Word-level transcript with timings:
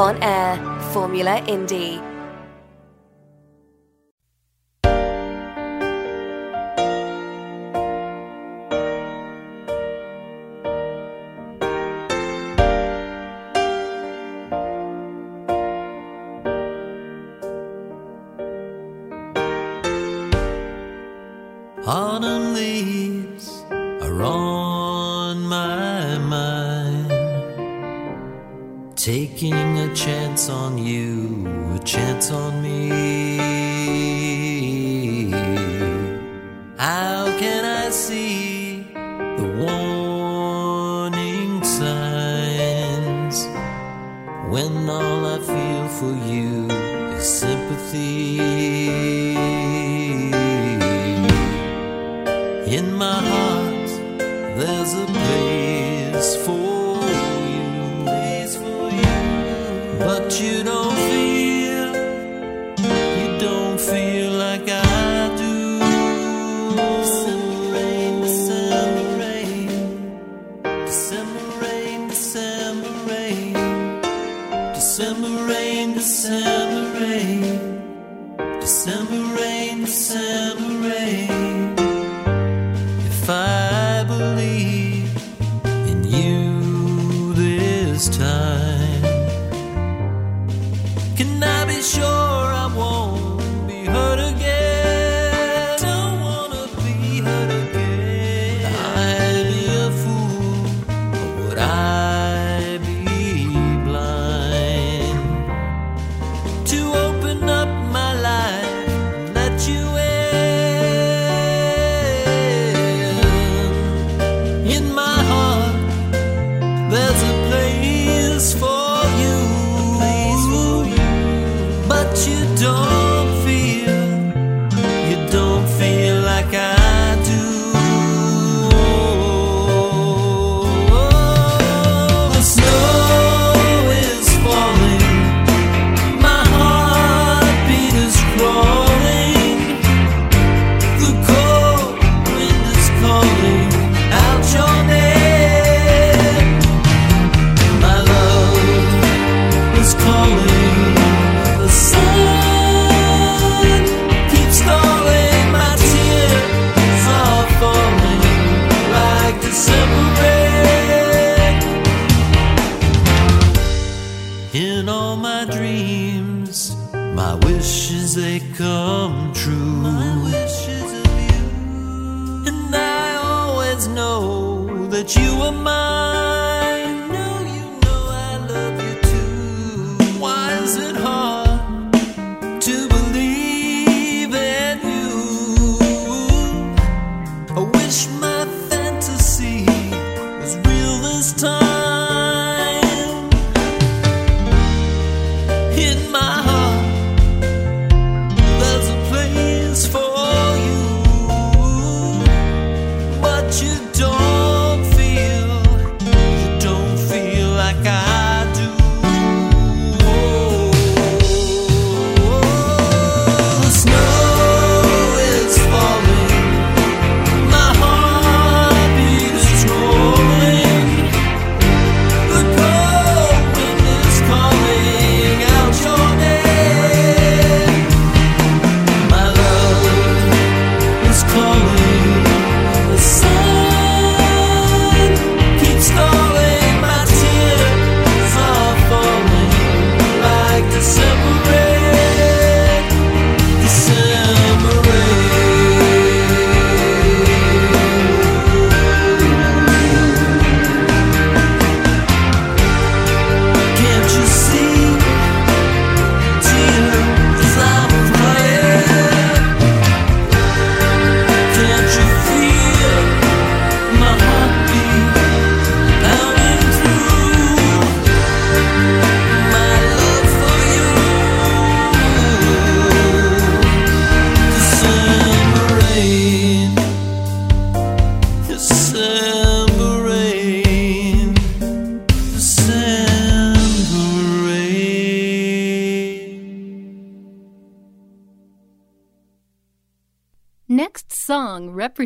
on 0.00 0.16
air, 0.22 0.56
Formula 0.92 1.42
Indie. 1.46 2.00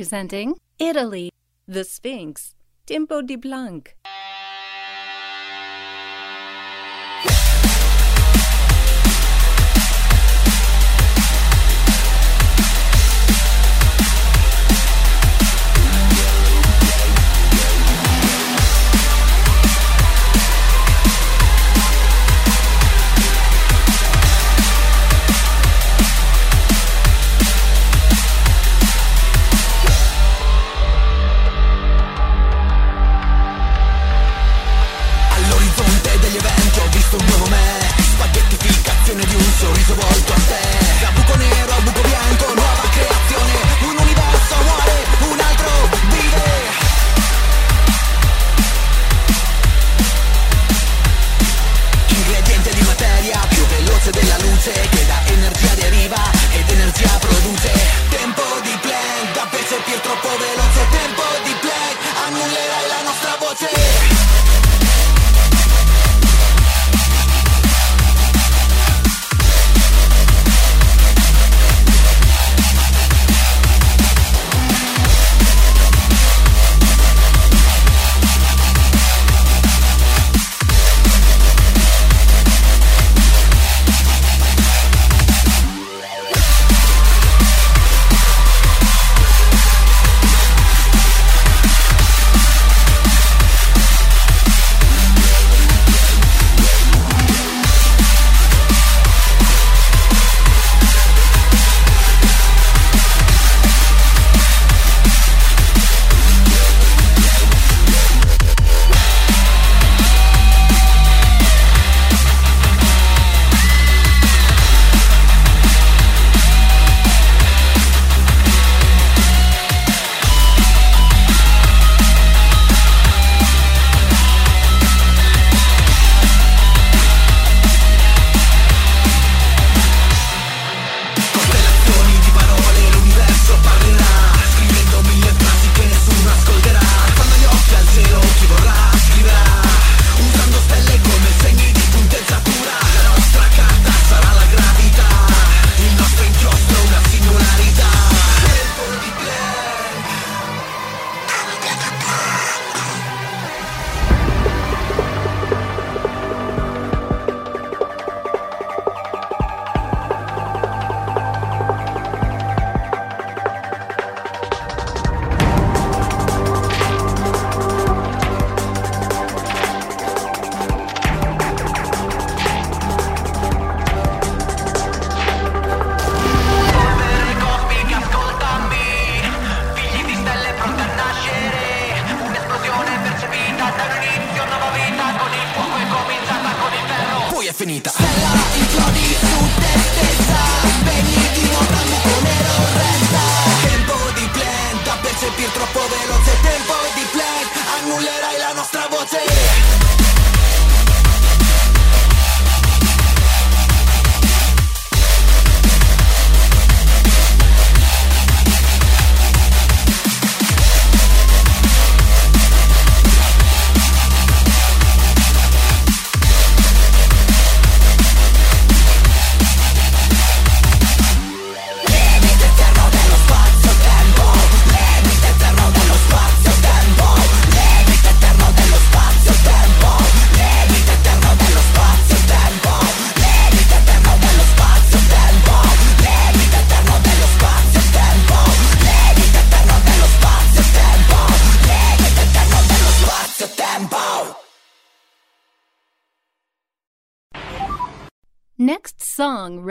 Song 0.05 0.15
representing 0.15 0.55
Italy, 0.79 1.31
The 1.67 1.83
Sphinx, 1.85 2.55
Tempo 2.85 3.23
di 3.23 3.39
Planck. 3.39 4.04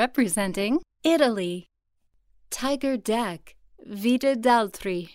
Representing 0.03 0.81
Italy. 1.05 1.67
Tiger 2.49 2.97
Dek, 2.97 3.55
Vita 3.87 4.35
d'altri. 4.35 5.07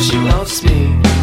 She 0.00 0.16
loves 0.16 0.62
me. 0.64 1.19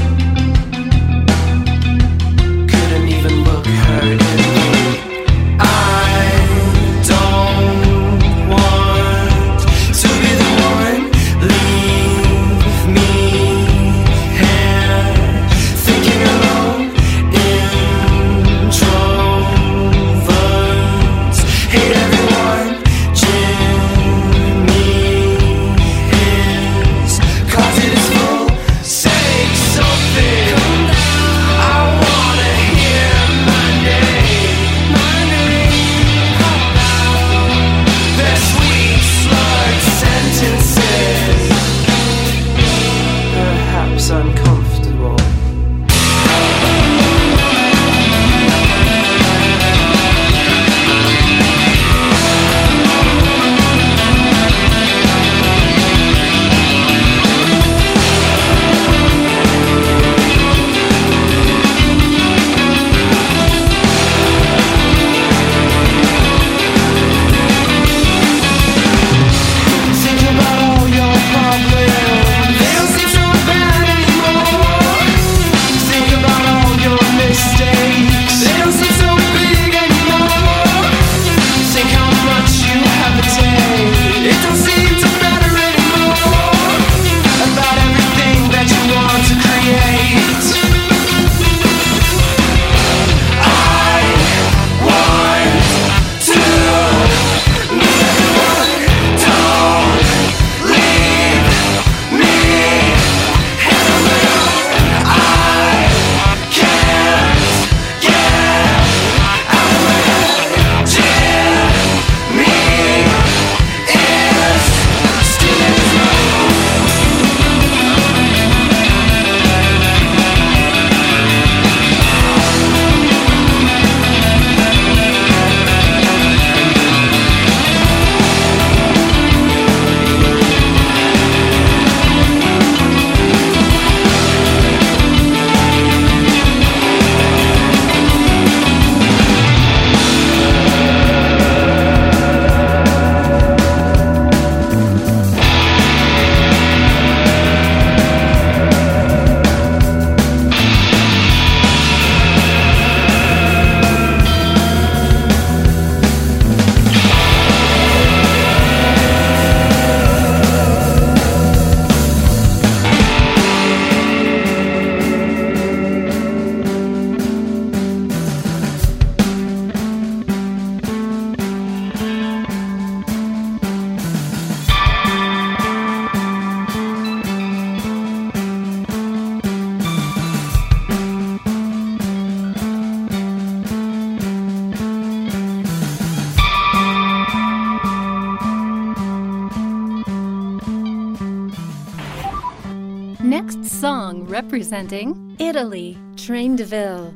Song 194.68 194.74
representing 194.76 195.36
Italy, 195.40 195.98
Train 196.18 196.58
de 196.58 196.66
Ville. 196.66 197.14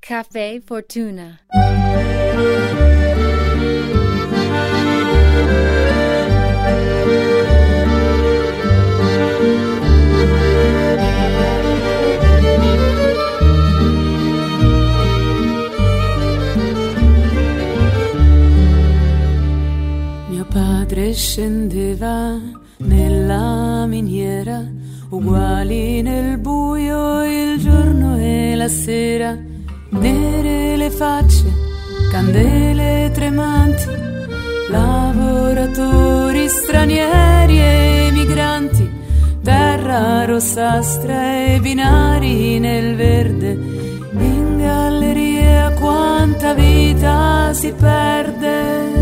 Caffè 0.00 0.62
Fortuna. 0.64 1.40
Uguali 25.76 26.02
nel 26.02 26.38
buio 26.38 27.24
il 27.24 27.58
giorno 27.58 28.16
e 28.18 28.54
la 28.56 28.68
sera, 28.68 29.36
nere 29.90 30.76
le 30.76 30.90
facce, 30.90 31.44
candele 32.10 33.10
tremanti, 33.12 33.86
lavoratori 34.70 36.48
stranieri 36.48 37.58
e 37.58 38.08
migranti, 38.12 38.90
terra 39.42 40.24
rossastra 40.24 41.46
e 41.46 41.60
binari 41.60 42.58
nel 42.58 42.96
verde, 42.96 43.50
in 43.50 44.58
galleria 44.58 45.70
quanta 45.72 46.54
vita 46.54 47.52
si 47.52 47.72
perde. 47.72 48.94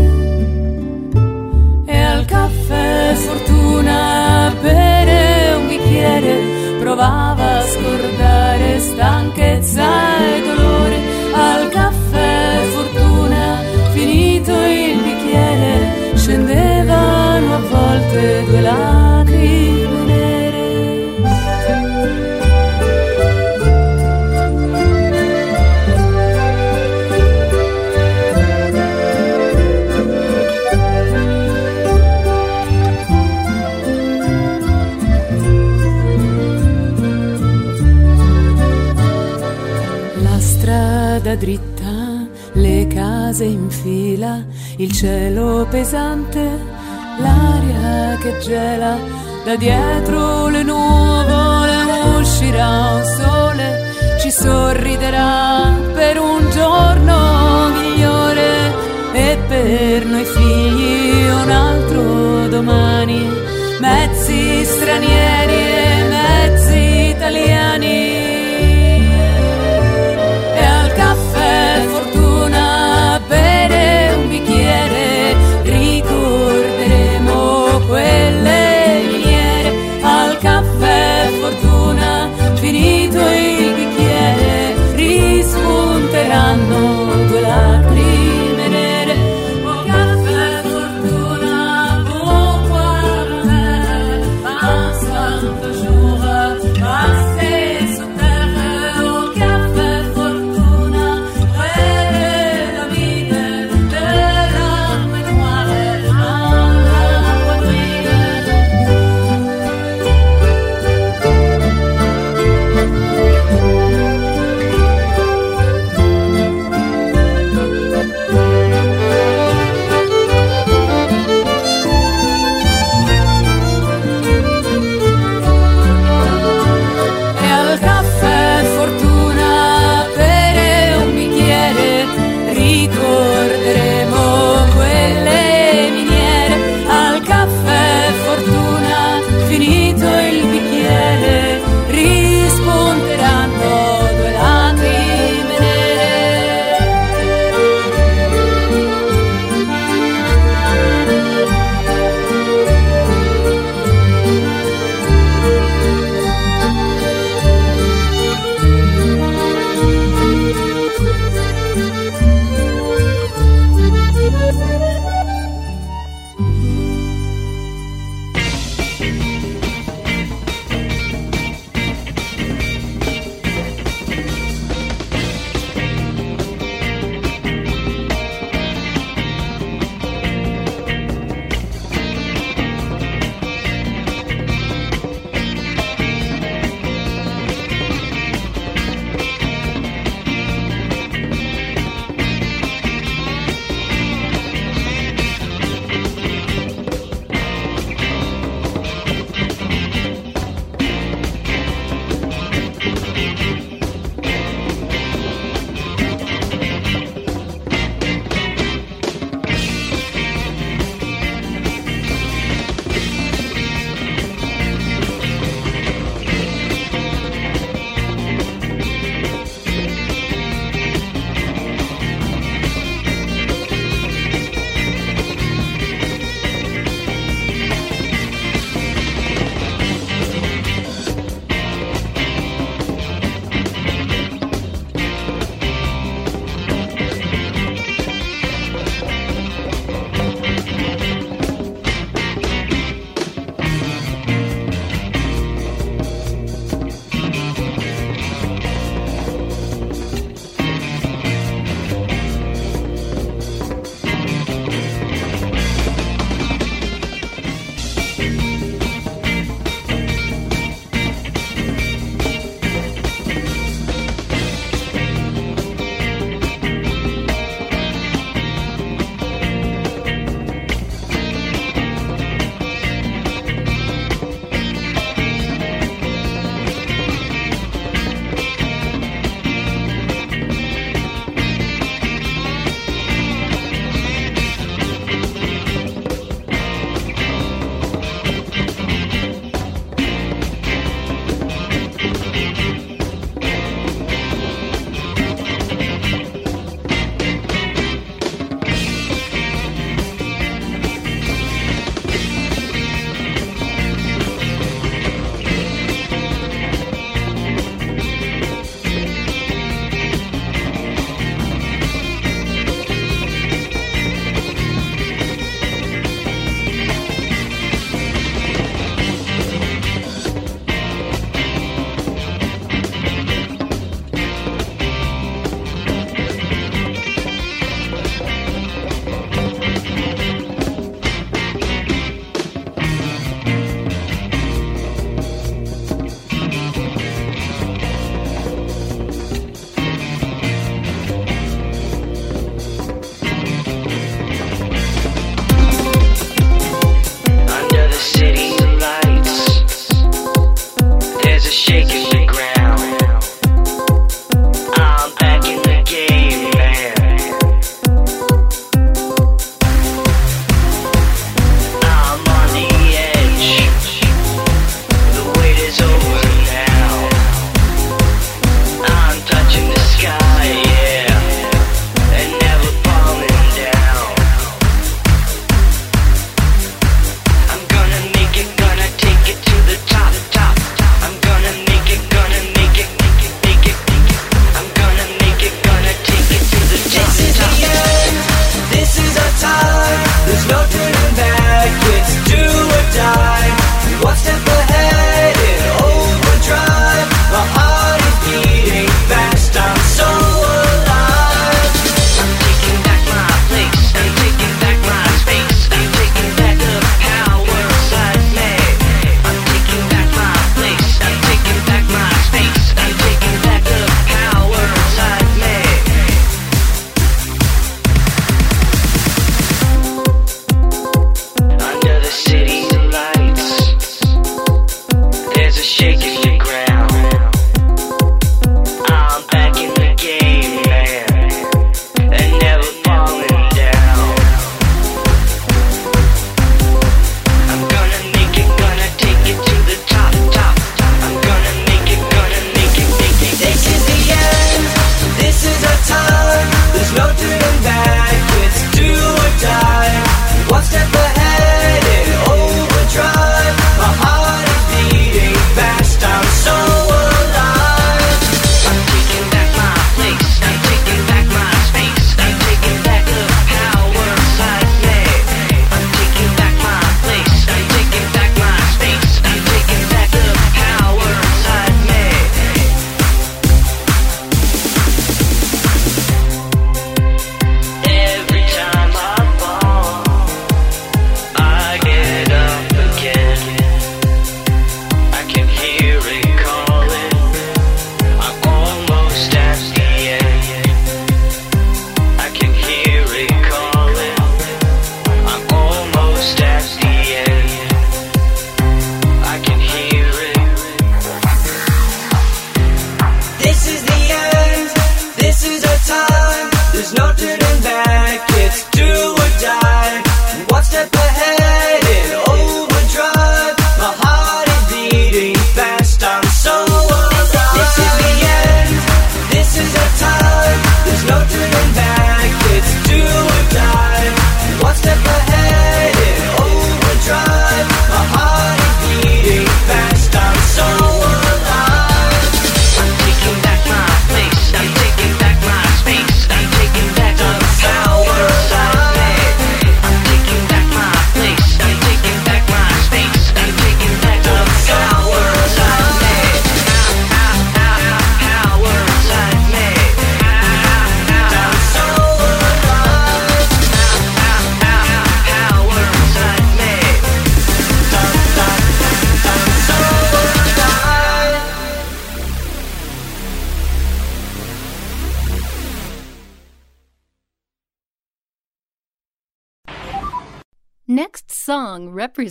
E 1.85 2.01
al 2.01 2.25
caffè 2.25 3.13
fortuna 3.15 4.53
bere 4.61 5.53
un 5.53 5.67
bicchiere 5.67 6.64
provava 6.95 7.57
a 7.57 7.61
scordare 7.61 8.79
stanchezza 8.79 9.83
e 10.17 10.41
dolore. 10.45 10.97
Al 11.33 11.69
caffè 11.69 12.61
fortuna 12.73 13.59
finito 13.91 14.51
il 14.51 15.01
bicchiere 15.01 16.15
scendevano 16.15 17.55
a 17.55 17.59
volte 17.59 18.43
due 18.45 18.61
lacrime 18.61 19.04
case 43.35 43.43
in 43.43 43.69
fila, 43.69 44.45
il 44.77 44.91
cielo 44.93 45.67
pesante, 45.69 46.39
l'aria 47.19 48.17
che 48.21 48.39
gela, 48.39 48.97
da 49.43 49.55
dietro 49.57 50.47
le 50.47 50.63
nuvole 50.63 51.75
uscirà 52.17 52.93
un 52.95 53.03
sole, 53.03 54.19
ci 54.21 54.31
sorriderà 54.31 55.69
per 55.93 56.17
un 56.17 56.49
giorno 56.49 57.69
migliore 57.77 58.73
e 59.11 59.37
per 59.49 60.05
noi 60.05 60.23
figli 60.23 61.27
un 61.27 61.51
altro 61.51 62.47
domani, 62.47 63.19
mezzi 63.79 64.63
stranieri 64.63 65.34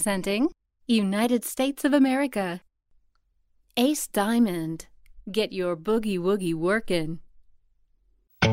song 0.05 0.13
representing 0.13 0.51
United 0.87 1.45
States 1.45 1.85
of 1.85 1.95
America. 1.95 2.61
Ace 3.77 4.07
Diamond. 4.07 4.87
Get 5.31 5.53
your 5.53 5.77
boogie 5.77 6.19
woogie 6.19 6.55
workin'. 6.55 7.21
I 8.43 8.49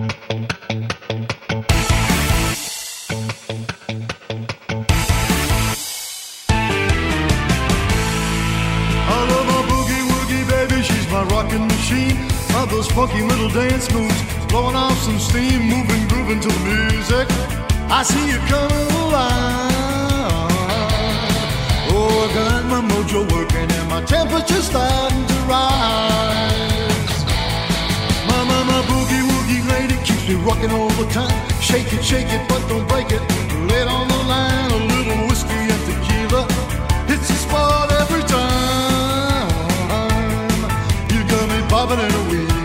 love 9.30 9.46
my 9.46 9.62
boogie 9.70 10.04
woogie 10.10 10.46
baby, 10.50 10.82
she's 10.82 11.08
my 11.12 11.24
rockin' 11.26 11.68
machine. 11.68 12.18
Love 12.54 12.70
those 12.70 12.88
funky 12.92 13.22
little 13.24 13.50
dance 13.50 13.92
moves, 13.92 14.22
blowing 14.48 14.76
off 14.76 14.98
some 15.00 15.20
steam, 15.20 15.64
moving, 15.64 16.08
grooving 16.08 16.40
to 16.40 16.48
the 16.48 16.60
music. 16.94 17.28
I 17.92 18.04
see 18.04 18.32
you 18.32 18.40
coming 18.48 18.92
alive. 19.04 19.71
Oh, 22.04 22.28
got 22.34 22.66
my 22.66 22.82
mojo 22.82 23.22
working 23.32 23.70
and 23.78 23.88
my 23.88 24.02
temperature's 24.04 24.66
starting 24.66 25.24
to 25.28 25.38
rise. 25.46 27.14
My, 28.30 28.42
my, 28.50 28.64
my 28.72 28.82
boogie 28.90 29.22
woogie 29.30 29.62
lady 29.70 29.98
keeps 30.04 30.28
me 30.28 30.36
rocking 30.48 30.72
all 30.72 30.90
the 31.02 31.06
time. 31.14 31.30
Shake 31.62 31.94
it, 31.94 32.04
shake 32.04 32.32
it, 32.34 32.42
but 32.50 32.62
don't 32.68 32.88
break 32.88 33.12
it. 33.12 33.22
Lay 33.70 33.82
it 33.84 33.88
on 33.88 34.08
the 34.08 34.22
line, 34.34 34.72
a 34.72 34.80
little 34.94 35.28
whiskey 35.30 35.62
and 35.74 35.82
tequila. 35.88 36.48
It's 37.14 37.30
a 37.30 37.38
spot 37.46 37.92
every 38.02 38.24
time. 38.24 39.50
You 41.14 41.22
got 41.30 41.46
me 41.54 41.60
bobbing 41.70 42.00
and 42.00 42.14
a 42.20 42.24
weaving, 42.32 42.61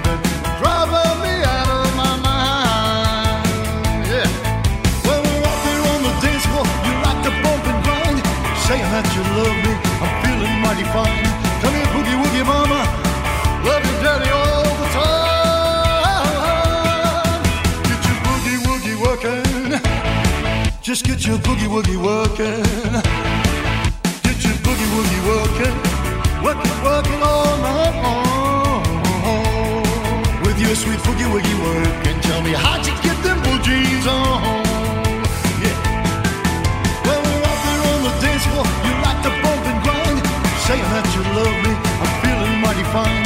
mighty. 10.97 11.29
Come 11.63 11.75
here, 11.77 11.89
boogie 11.95 12.17
woogie 12.23 12.47
mama, 12.53 12.81
love 13.69 13.85
you 13.89 13.95
daddy 14.05 14.31
all 14.41 14.65
the 14.81 14.87
time. 14.97 16.17
Get 17.89 18.01
your 18.09 18.19
boogie 18.27 18.59
woogie 18.67 18.97
working. 19.05 19.71
Just 20.81 21.03
get 21.05 21.19
your 21.27 21.39
boogie 21.47 21.69
woogie 21.75 22.01
working. 22.09 22.63
Get 24.27 24.39
your 24.47 24.57
boogie 24.65 24.91
woogie 24.95 25.23
working. 25.31 25.77
Working, 26.47 26.77
working 26.87 27.21
all 27.31 27.55
night 27.67 27.97
long. 28.05 28.85
With 30.45 30.59
your 30.65 30.75
sweet 30.83 31.01
boogie 31.07 31.29
woogie 31.33 31.59
working. 31.67 32.17
Tell 32.23 32.41
me 32.43 32.53
how'd 32.53 32.87
you 32.87 32.95
get 33.03 33.17
them 33.25 33.39
blue 33.43 33.59
jeans 33.67 34.07
on? 34.07 34.66
Feeling 42.93 43.26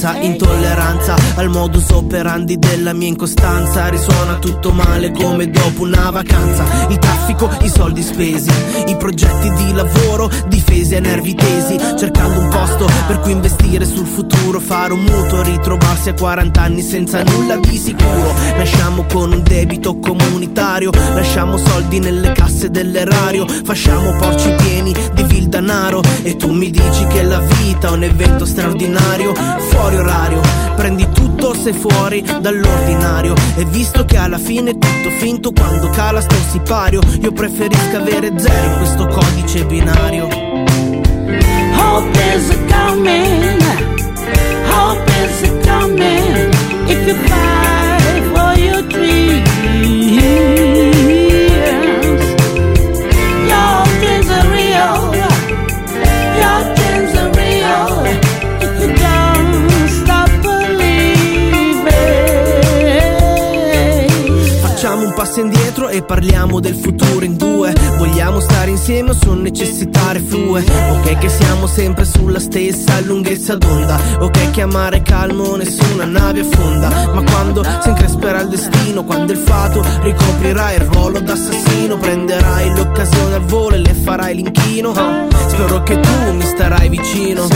sonanza 0.00 0.18
intolleranza 0.20 1.14
al 1.34 1.50
modus 1.50 1.90
operandi 1.90 2.58
della 2.58 2.94
mia 2.94 3.08
incostanza. 3.08 3.88
Risuona 3.88 4.38
tutto 4.38 4.72
male 4.72 5.12
come 5.12 5.50
dopo 5.50 5.82
una 5.82 6.08
vacanza. 6.10 6.64
Il 6.88 6.98
traffico 6.98 7.50
i 7.60 7.68
soldi 7.68 8.02
spesi 8.02 8.50
i 8.86 8.96
progetti 8.96 9.52
di 9.52 9.72
lavoro 9.74 10.30
difesi 10.46 10.94
a 10.94 11.00
nervi 11.00 11.34
tesi. 11.34 11.78
Cercando 11.98 12.40
un 12.40 12.48
posto 12.48 12.88
per 13.06 13.20
cui 13.20 13.32
investire 13.32 13.84
sul 13.84 14.06
futuro 14.06 14.29
fare 14.60 14.92
un 14.92 15.00
mutuo 15.00 15.42
ritrovarsi 15.42 16.10
a 16.10 16.14
40 16.14 16.60
anni 16.60 16.82
senza 16.82 17.22
nulla 17.22 17.56
di 17.56 17.76
sicuro. 17.76 18.32
Nasciamo 18.56 19.04
con 19.10 19.32
un 19.32 19.42
debito 19.42 19.98
comunitario 19.98 20.90
lasciamo 21.14 21.56
soldi 21.56 21.98
nelle 21.98 22.32
casse 22.32 22.70
dell'erario 22.70 23.46
fasciamo 23.46 24.16
porci 24.16 24.52
pieni 24.58 24.94
di 25.14 25.22
vil 25.24 25.48
danaro. 25.48 26.02
E 26.22 26.36
tu 26.36 26.52
mi 26.52 26.70
dici 26.70 27.06
che 27.08 27.22
la 27.22 27.40
vita 27.40 27.88
è 27.88 27.92
un 27.92 28.02
evento 28.02 28.44
straordinario 28.44 29.34
fuori 29.34 29.96
orario. 29.96 30.40
Prendi 30.76 31.08
tutto 31.12 31.54
se 31.54 31.72
fuori 31.72 32.22
dall'ordinario. 32.40 33.34
E 33.56 33.64
visto 33.64 34.04
che 34.04 34.16
alla 34.16 34.38
fine 34.38 34.70
è 34.70 34.78
tutto 34.78 35.10
finto 35.18 35.52
quando 35.52 35.88
cala 35.90 36.20
sto 36.20 36.36
sipario. 36.50 37.00
Io 37.20 37.32
preferisco 37.32 37.96
avere 37.96 38.32
zero 38.36 38.70
in 38.70 38.76
questo 38.76 39.06
codice 39.06 39.64
binario. 39.64 40.28
Hope 41.76 42.18
is 42.34 42.56
coming. 42.68 43.99
Hope 44.72 45.08
is 45.22 45.36
coming. 45.66 46.32
If 46.92 47.00
you 47.08 47.16
fight 47.28 48.24
for 48.32 48.52
your 48.66 48.82
dreams, 48.94 50.79
indietro 65.70 65.88
e 65.88 66.02
parliamo 66.02 66.58
del 66.58 66.74
futuro 66.74 67.24
in 67.24 67.36
due. 67.36 67.72
Vogliamo 67.96 68.40
stare 68.40 68.70
insieme 68.70 69.10
o 69.10 69.14
sono 69.14 69.40
necessità 69.40 70.12
reflue? 70.12 70.64
Ok 70.90 71.18
che 71.18 71.28
siamo 71.28 71.66
sempre 71.66 72.04
sulla 72.04 72.40
stessa 72.40 73.00
lunghezza 73.00 73.56
d'onda. 73.56 73.98
Ok 74.18 74.50
che 74.50 74.62
amare 74.62 75.02
calmo 75.02 75.54
nessuna 75.56 76.04
nave 76.04 76.40
affonda. 76.40 76.88
Ma 77.12 77.22
quando 77.22 77.62
si 77.62 77.88
incresperà 77.88 78.40
il 78.40 78.48
destino 78.48 79.04
Quando 79.04 79.32
il 79.32 79.38
fato 79.38 79.84
ricoprirà 80.02 80.72
il 80.72 80.80
ruolo 80.80 81.20
d'assassino 81.20 81.96
Prenderai 81.96 82.74
l'occasione 82.74 83.34
al 83.34 83.44
volo 83.44 83.74
e 83.76 83.78
le 83.78 83.94
farai 83.94 84.34
l'inchino. 84.34 84.92
Spero 84.92 85.82
che 85.82 86.00
tu 86.00 86.32
mi 86.32 86.44
starai 86.44 86.88
vicino. 86.88 87.46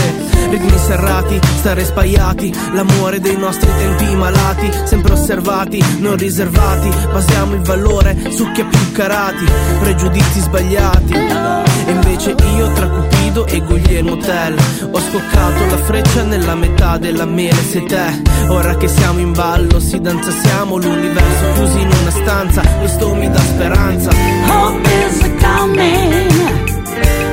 Ritmi 0.49 0.77
serrati, 0.77 1.39
stare 1.57 1.83
spaiati 1.83 2.53
L'amore 2.73 3.19
dei 3.19 3.35
nostri 3.35 3.67
tempi 3.77 4.15
malati 4.15 4.69
Sempre 4.85 5.13
osservati, 5.13 5.83
non 5.99 6.15
riservati. 6.15 6.89
Basiamo 7.11 7.55
il 7.55 7.61
valore 7.61 8.04
su 8.29 8.51
chi 8.51 8.61
ha 8.61 8.65
più 8.65 8.91
carati 8.91 9.45
Pregiudizi 9.79 10.39
sbagliati 10.39 11.13
E 11.13 11.91
invece 11.91 12.35
io 12.55 12.71
tra 12.73 12.87
Cupido 12.87 13.45
e 13.47 13.59
Guglielmo 13.61 14.17
Tell 14.17 14.55
Ho 14.91 14.99
scoccato 14.99 15.65
la 15.65 15.77
freccia 15.77 16.23
nella 16.23 16.55
metà 16.55 16.97
della 16.97 17.25
mele 17.25 17.61
Sei 17.63 17.85
te, 17.85 18.21
ora 18.47 18.75
che 18.75 18.87
siamo 18.87 19.19
in 19.19 19.31
ballo 19.33 19.79
Si 19.79 19.99
danza 19.99 20.31
siamo 20.31 20.77
l'universo 20.77 21.53
chiusi 21.53 21.81
in 21.81 21.89
una 22.01 22.11
stanza 22.11 22.61
Questo 22.79 23.13
mi 23.15 23.29
dà 23.29 23.39
speranza 23.39 24.09
Hope 24.47 24.87
is 25.07 25.19
coming. 25.39 26.35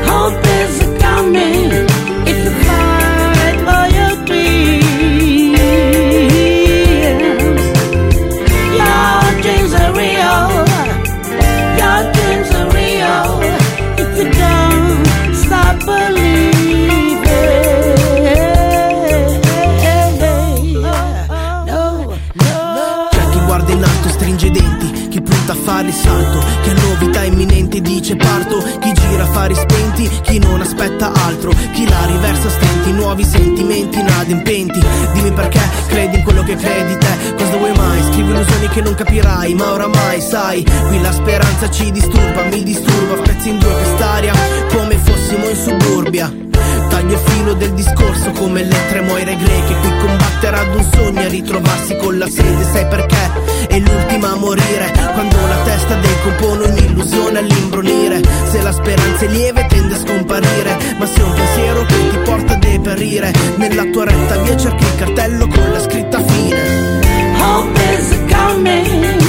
Hope 0.06 0.46
is 0.46 1.00
coming. 1.00 1.91
Salto, 26.22 26.38
chi 26.62 26.70
ha 26.70 26.74
novità 26.74 27.24
imminenti 27.24 27.80
dice 27.80 28.16
parto, 28.16 28.62
chi 28.80 28.92
gira 28.92 29.24
affari 29.24 29.54
spenti, 29.54 30.08
chi 30.22 30.38
non 30.38 30.60
aspetta 30.60 31.12
altro, 31.12 31.52
chi 31.72 31.88
la 31.88 32.06
riversa 32.06 32.46
a 32.46 32.50
stenti, 32.50 32.92
nuovi 32.92 33.24
sentimenti 33.24 33.98
inadempenti. 33.98 34.80
Dimmi 35.12 35.32
perché 35.32 35.60
credi 35.88 36.16
in 36.18 36.22
quello 36.22 36.42
che 36.42 36.56
credi 36.56 36.96
te, 36.98 37.34
cosa 37.36 37.56
vuoi 37.56 37.72
mai? 37.76 38.02
Scrivi 38.10 38.30
illusioni 38.30 38.68
che 38.68 38.80
non 38.80 38.94
capirai, 38.94 39.54
ma 39.54 39.72
oramai 39.72 40.20
sai, 40.20 40.64
qui 40.88 41.00
la 41.00 41.12
speranza 41.12 41.70
ci 41.70 41.90
disturba, 41.90 42.42
mi 42.44 42.62
disturba, 42.62 43.16
spezzi 43.24 43.48
in 43.48 43.58
due 43.58 43.72
quest'aria, 43.72 44.32
come 44.72 44.96
fossimo 44.98 45.48
in 45.48 45.56
suburbia. 45.56 46.32
Taglio 46.88 47.14
il 47.14 47.18
filo 47.18 47.54
del 47.54 47.72
discorso 47.72 48.30
come 48.32 48.62
le 48.62 48.76
tre 48.88 49.00
moire 49.00 49.36
greche 49.36 49.74
Qui 49.80 49.90
combattere 49.98 50.56
ad 50.58 50.74
un 50.74 50.88
sogno 50.92 51.20
e 51.20 51.28
ritrovarsi 51.28 51.96
con 51.96 52.18
la 52.18 52.28
sede 52.28 52.64
Sai 52.64 52.86
perché? 52.86 53.51
È 53.68 53.78
l'ultima 53.78 54.32
a 54.32 54.36
morire. 54.36 54.92
Quando 55.12 55.36
la 55.46 55.62
testa 55.64 55.94
decompone 55.96 56.66
un'illusione 56.66 57.38
all'imbronire 57.38 58.20
Se 58.50 58.62
la 58.62 58.72
speranza 58.72 59.24
è 59.24 59.28
lieve 59.28 59.66
tende 59.68 59.94
a 59.94 59.98
scomparire. 59.98 60.76
Ma 60.98 61.06
se 61.06 61.22
un 61.22 61.32
pensiero 61.32 61.84
che 61.84 62.08
ti 62.10 62.16
porta 62.24 62.52
a 62.54 62.56
deperire 62.56 63.32
Nella 63.56 63.84
tua 63.84 64.04
retta 64.04 64.36
via 64.42 64.56
cerchi 64.56 64.84
il 64.84 64.94
cartello 64.96 65.46
con 65.48 65.72
la 65.72 65.80
scritta 65.80 66.22
fine. 66.24 67.00
Hope 67.38 67.80
is 67.98 68.08
coming. 68.28 69.20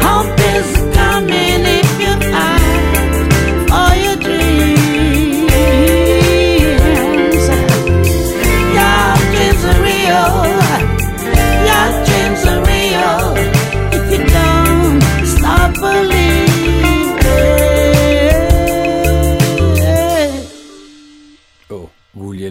Hope 0.00 0.40
is 0.56 0.96
coming 0.96 1.64
if 1.66 2.00
you 2.00 2.32
fight 2.32 2.61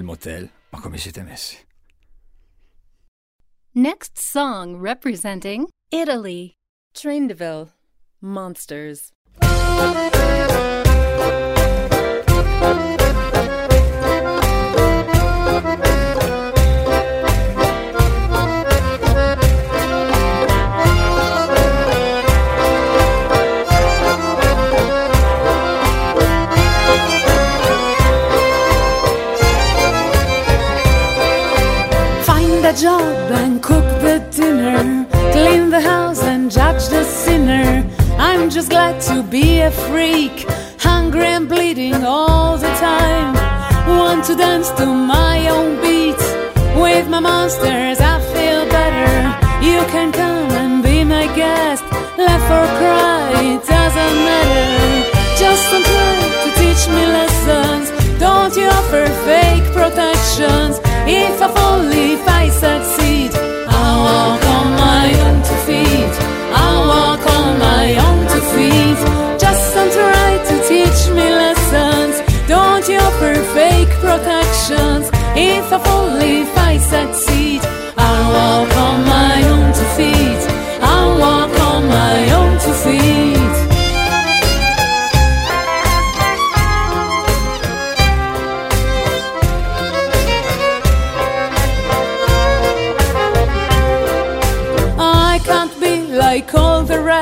Guglielmo 0.02 0.16
Tell, 0.18 0.49
ma 0.70 0.80
come 0.80 0.97
siete 0.97 1.22
messi? 1.22 1.58
Next 3.74 4.18
song 4.18 4.78
representing 4.78 5.68
Italy. 5.91 6.54
Traindeville. 6.93 7.72
Monsters. 8.20 9.12
A 32.72 32.74
job 32.74 33.32
and 33.32 33.61
cook 33.61 33.84
the 33.99 34.26
dinner, 34.32 35.05
clean 35.34 35.69
the 35.72 35.82
house 35.82 36.24
and 36.24 36.49
judge 36.49 36.88
the 36.88 37.03
sinner. 37.03 37.86
I'm 38.17 38.49
just 38.49 38.69
glad 38.69 39.01
to 39.09 39.24
be 39.24 39.59
a 39.59 39.72
freak, 39.72 40.45
hungry 40.80 41.26
and 41.26 41.49
bleeding 41.49 42.05
all 42.05 42.55
the 42.57 42.74
time. 42.80 43.34
Want 43.99 44.24
to 44.28 44.36
dance 44.36 44.69
to 44.80 44.86
my 44.86 45.49
own 45.49 45.82
beat. 45.82 46.22
With 46.82 47.09
my 47.09 47.19
monsters, 47.19 47.99
I 47.99 48.22
feel 48.34 48.63
better. 48.69 49.15
You 49.61 49.80
can 49.91 50.13
come 50.13 50.49
and 50.51 50.82
be 50.82 51.03
my 51.03 51.28
guest. 51.36 51.84
Laugh 52.17 52.47
or 52.57 52.67
cry, 52.80 53.32
it 53.51 53.61
doesn't 53.67 54.17
matter. 54.30 55.09
Just 55.41 55.67
try 55.89 56.13
to 56.43 56.49
teach 56.59 56.88
me 56.88 57.05
lessons. 57.17 58.01
Don't 58.22 58.55
you 58.55 58.67
offer 58.67 59.07
fake 59.26 59.65
protections? 59.74 60.78
If 61.09 61.41
I 61.41 61.47
fall, 61.55 61.82
if 61.89 62.22
I 62.28 62.49
succeed, 62.49 63.32
I 63.67 63.88
walk 64.05 64.43
on 64.57 64.67
my 64.86 65.07
own 65.26 65.38
two 65.41 65.59
feet. 65.65 66.13
I 66.53 66.72
walk 66.91 67.24
on 67.38 67.57
my 67.57 67.88
own 68.05 68.22
two 68.30 68.45
feet. 68.53 68.99
Just 69.41 69.74
don't 69.74 69.91
try 69.91 70.32
to 70.49 70.55
teach 70.69 71.01
me 71.17 71.28
lessons. 71.34 72.22
Don't 72.47 72.88
you 72.88 72.99
offer 72.99 73.34
fake 73.57 73.89
protections? 74.05 75.09
If 75.36 75.74
I 75.74 75.80
fall, 75.84 76.15
if 76.22 76.55
I 76.59 76.78
succeed, 76.78 77.61
I'll 77.97 78.34
walk 78.38 78.70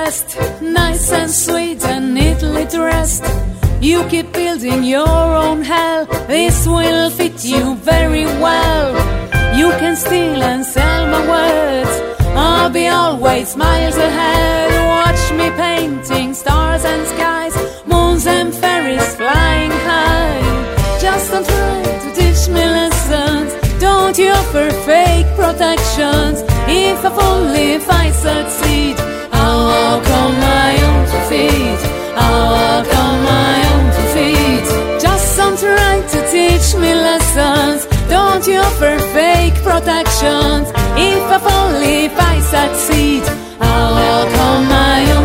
the 0.10 0.60
nice 0.62 1.12
and 1.12 1.30
sweet 1.30 1.86
and 1.86 2.16
neatly 2.16 2.66
dressed. 2.66 3.24
You 3.80 4.04
keep 4.06 4.34
building 4.34 4.84
your 4.84 5.08
own 5.08 5.62
hell, 5.62 6.06
this 6.28 6.66
will 6.66 7.12
fit 7.12 7.46
you 7.46 7.76
very 7.76 8.26
well. 8.26 8.90
You 9.56 9.70
can 9.78 9.96
steal 9.96 10.42
and 10.42 10.66
sell 10.66 11.06
my 11.08 11.22
words, 11.30 11.94
I'll 12.36 12.72
be 12.72 12.88
always 12.88 13.56
miles 13.56 13.98
ahead. 13.98 14.72
Watch 14.96 15.32
me 15.40 15.52
painting 15.52 16.34
stars 16.34 16.86
and 16.86 17.06
skies, 17.08 17.56
moons 17.86 18.26
and 18.26 18.52
fairies 18.54 19.16
flying 19.16 19.72
high. 19.72 20.42
Just 21.00 21.32
don't 21.32 21.46
try 21.46 21.84
to 22.04 22.10
teach 22.16 22.50
me 22.50 22.64
lessons. 22.66 23.54
Don't 23.80 24.18
you 24.18 24.32
offer 24.32 24.72
fake 24.88 25.28
protections? 25.36 26.42
If 26.68 27.06
I 27.06 27.10
fall, 27.12 27.54
if 27.54 27.88
I 27.90 28.10
succeed, 28.10 28.98
teach 36.32 36.76
me 36.76 36.94
lessons. 36.94 37.86
Don't 38.08 38.46
you 38.48 38.60
offer 38.60 38.98
fake 39.14 39.56
protections? 39.64 40.68
If 40.96 41.24
I 41.36 41.40
fall, 41.46 41.76
if 41.82 42.14
I 42.18 42.36
succeed, 42.56 43.24
I'll 43.60 43.94
walk 44.02 44.34
on 44.48 44.60
my 44.68 45.12
own 45.14 45.19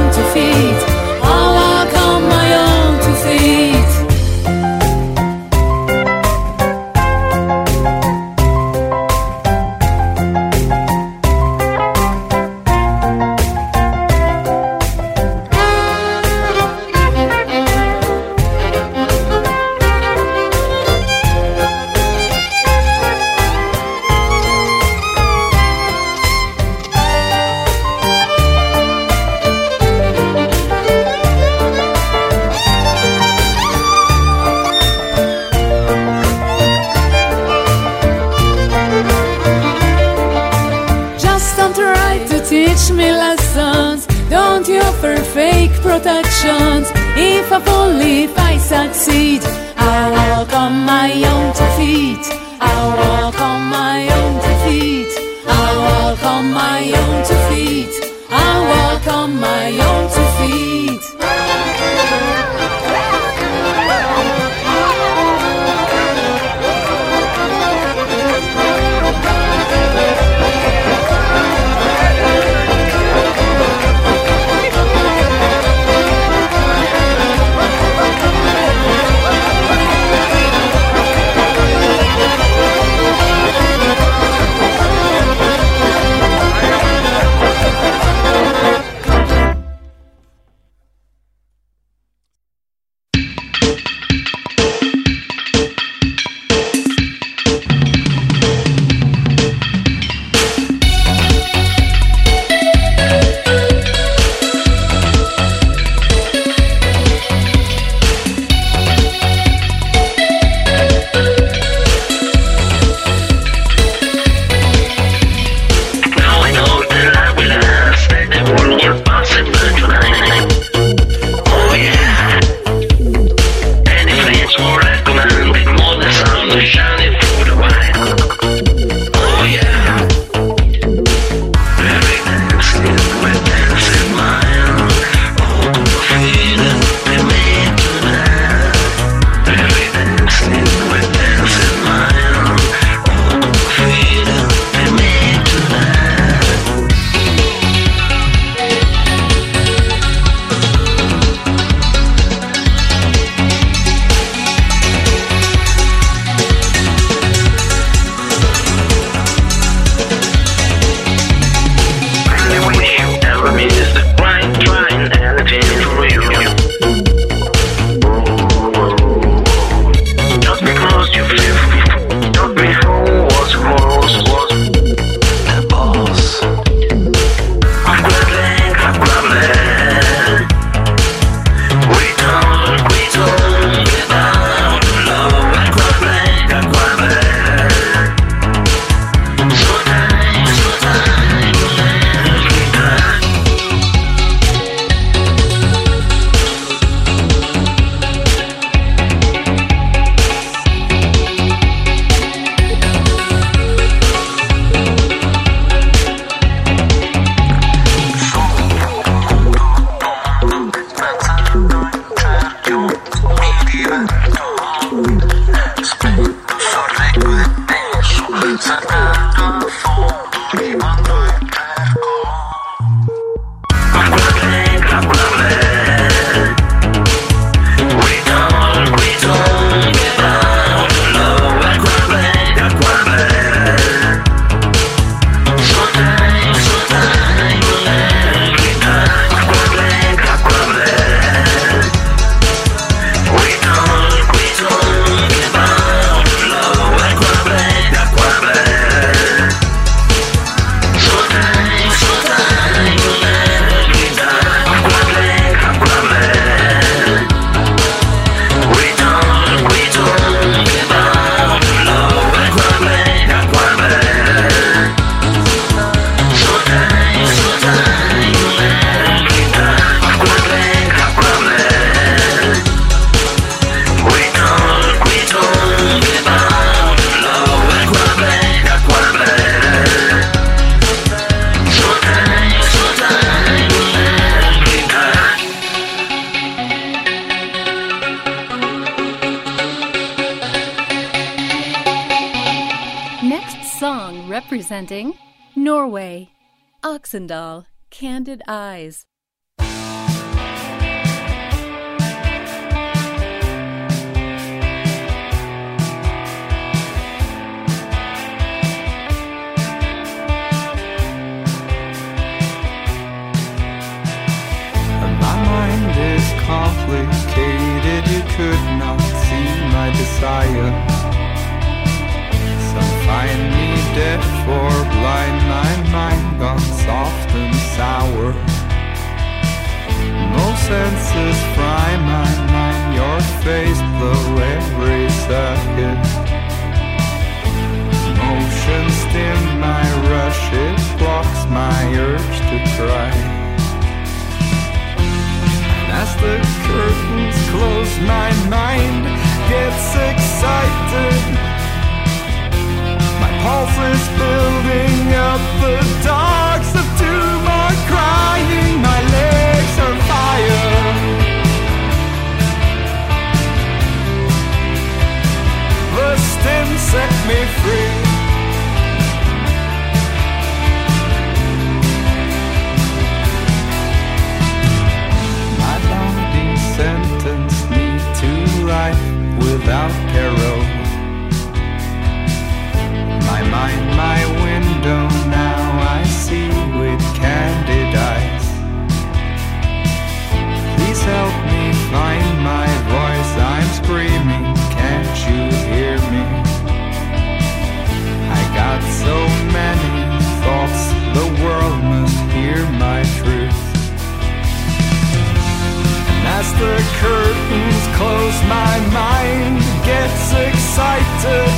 curtains 407.05 407.85
close, 407.97 408.39
my 408.49 408.75
mind 409.01 409.61
gets 409.85 410.33
excited. 410.49 411.53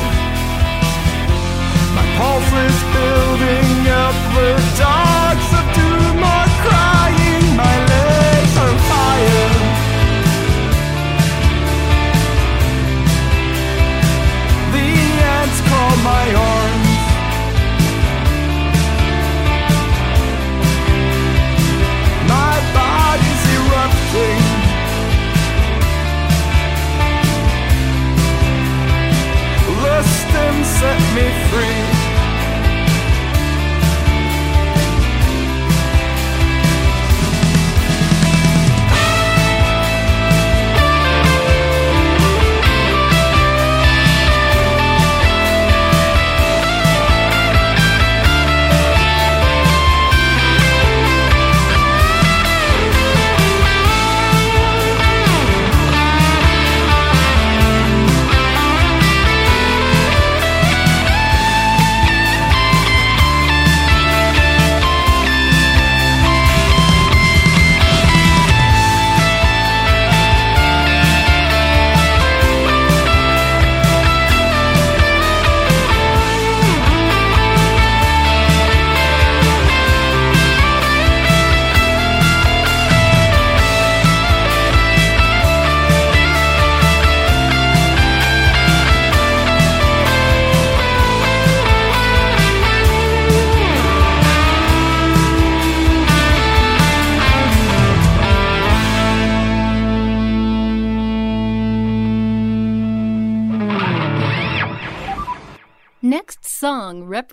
My 1.97 2.05
pulse 2.19 2.53
is 2.67 2.79
building 2.95 3.86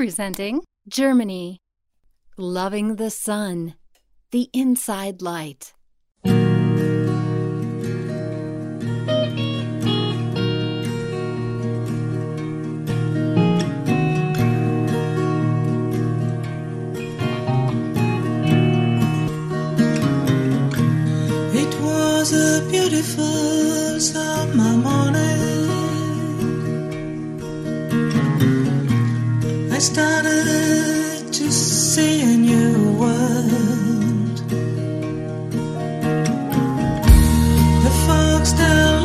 Representing 0.03 0.59
Germany. 0.89 1.59
Loving 2.37 2.97
the 2.97 3.09
sun, 3.09 3.75
the 4.31 4.49
inside 4.51 5.21
light. 5.21 5.73
It 6.25 6.33
was 21.79 22.33
a 22.33 22.69
beautiful 22.69 24.01
summer 24.01 24.75
morning. 24.83 25.62
started 29.83 31.33
to 31.33 31.51
see 31.51 32.21
a 32.21 32.37
new 32.37 32.93
world. 32.97 34.37
The 37.83 37.91
fox 38.07 38.53
down. 38.53 39.02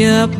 Shake 0.00 0.39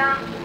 감사합니다. 0.00 0.39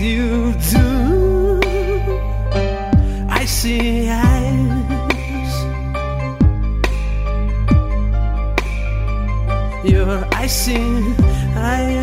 you 0.00 0.54
do. 0.70 1.60
I 3.28 3.44
see 3.44 4.08
eyes. 4.08 5.54
Your 9.84 10.26
icy 10.32 10.80
eyes. 11.54 11.99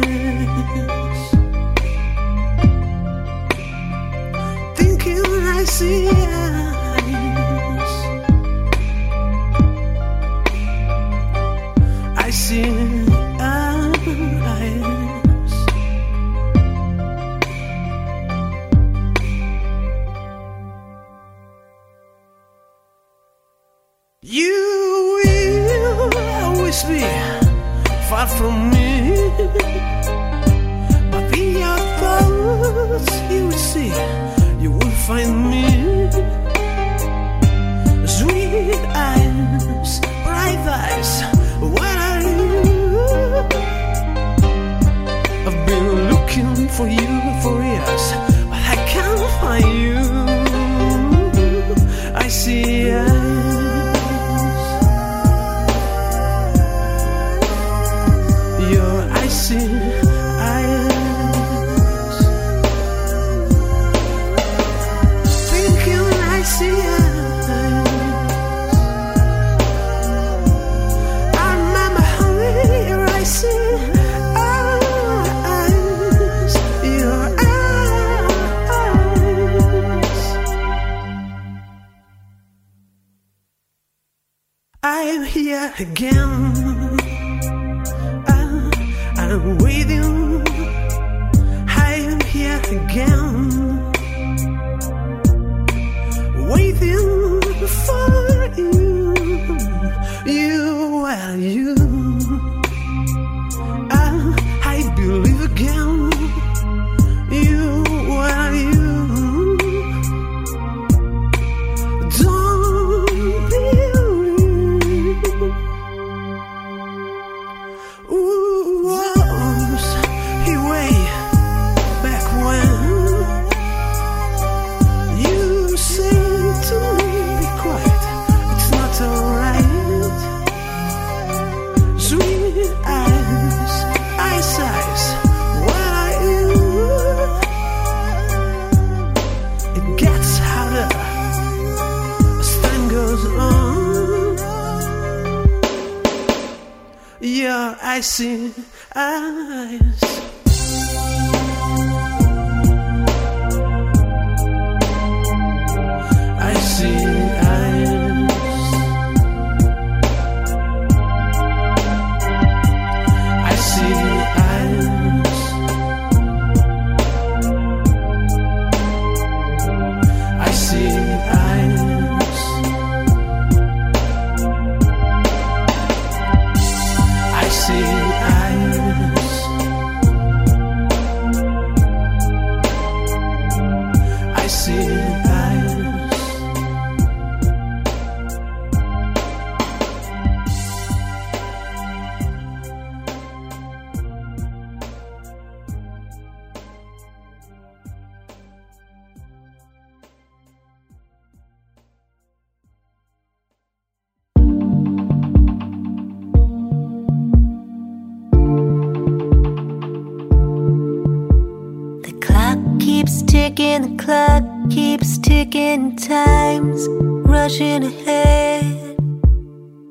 ticking, 213.23 213.81
the 213.98 214.03
clock 214.03 214.44
keeps 214.69 215.18
ticking, 215.18 215.95
time's 215.95 216.88
rushing 216.89 217.84
ahead. 217.84 218.98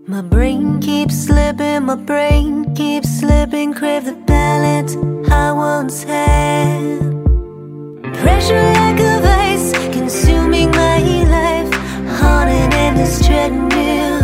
My 0.06 0.22
brain 0.22 0.80
keeps 0.80 1.24
slipping, 1.26 1.84
my 1.84 1.96
brain 1.96 2.74
keeps 2.74 3.08
slipping, 3.20 3.74
crave 3.74 4.04
the 4.04 4.12
balance 4.12 4.96
I 5.30 5.52
once 5.52 6.02
had. 6.02 7.00
Pressure 8.20 8.62
like 8.80 9.00
a 9.00 9.20
vice, 9.20 9.72
consuming 9.92 10.70
my 10.70 10.98
life, 11.36 11.72
haunted 12.20 12.74
in 12.74 12.94
this 12.94 13.24
treadmill. 13.26 14.15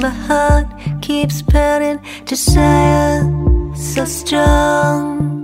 my 0.00 0.10
heart 0.10 0.66
keeps 1.02 1.42
pounding, 1.42 2.00
desire 2.24 3.22
so 3.74 4.04
strong. 4.04 5.42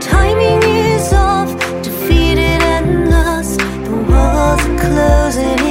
Timing 0.00 0.62
is 0.62 1.12
off, 1.12 1.50
defeated 1.82 2.62
and 2.74 3.10
lost. 3.10 3.58
The 3.58 3.96
walls 4.08 4.60
are 4.66 4.78
closing. 4.78 5.65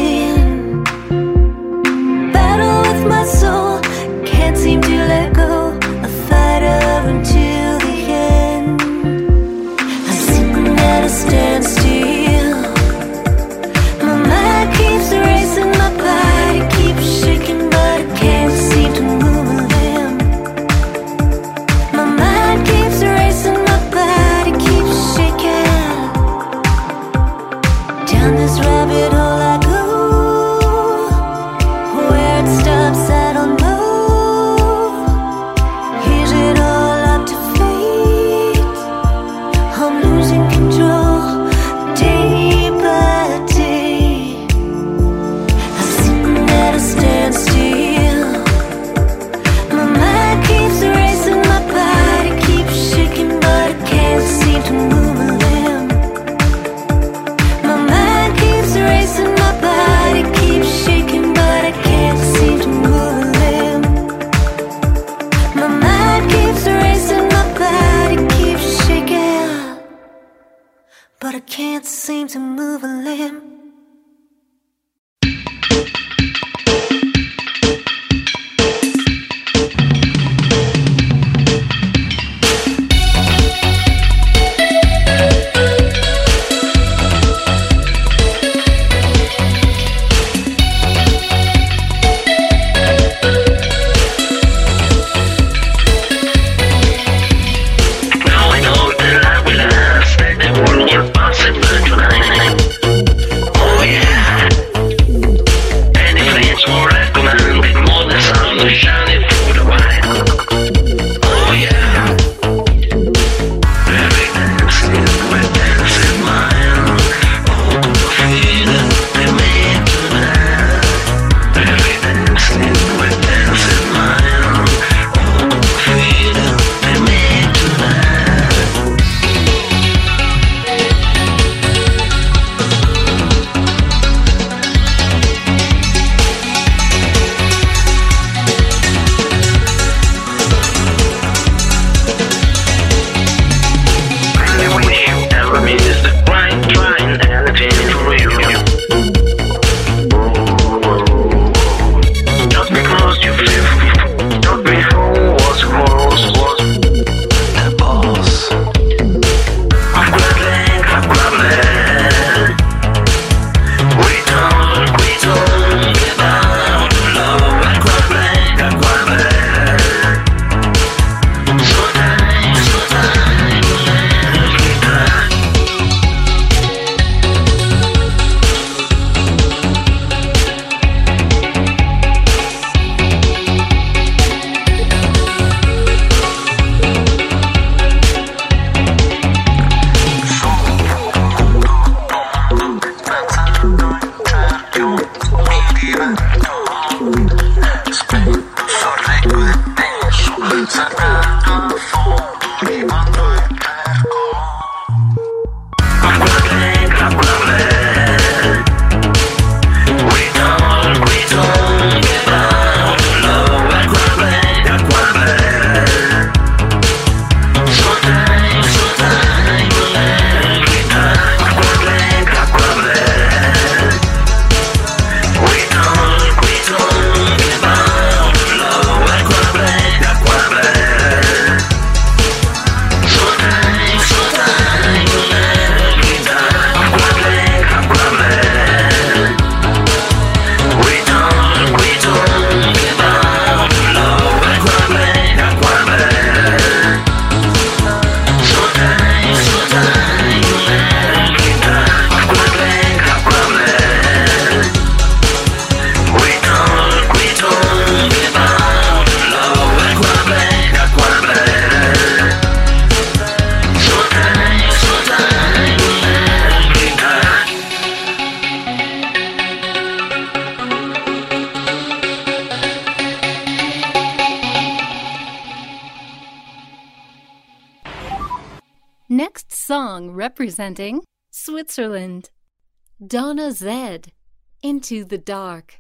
into 284.95 285.07
the 285.09 285.17
dark. 285.17 285.79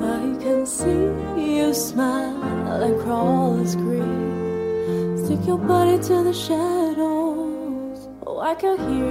I 0.00 0.36
can 0.42 0.66
see 0.66 1.04
you 1.50 1.72
smile 1.72 2.82
and 2.82 3.00
crawl 3.02 3.54
and 3.58 3.68
scream. 3.68 5.24
Stick 5.24 5.46
your 5.46 5.58
body 5.58 5.98
to 5.98 6.24
the 6.24 6.32
shadows. 6.32 8.08
Oh, 8.26 8.40
I 8.40 8.54
can 8.56 8.76
hear. 8.88 9.01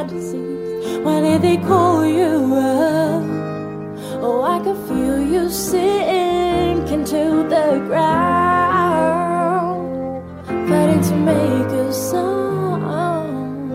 fantasies. 0.00 0.98
Why 1.04 1.20
did 1.20 1.42
they 1.42 1.56
call 1.58 2.06
you 2.06 2.54
up? 2.54 3.22
Oh, 4.22 4.42
I 4.42 4.58
could 4.64 4.76
feel 4.88 5.20
you 5.20 5.48
sinking 5.50 7.04
to 7.04 7.48
the 7.48 7.82
ground, 7.86 8.22
fighting 10.68 11.02
to 11.02 11.16
make 11.16 11.72
a 11.84 11.92
sound. 11.92 13.70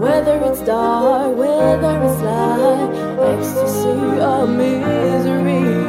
Whether 0.00 0.36
it's 0.44 0.60
dark, 0.62 1.36
whether 1.36 2.02
it's 2.06 2.22
light, 2.22 2.90
ecstasy 3.32 4.20
or 4.30 4.46
misery, 4.46 5.84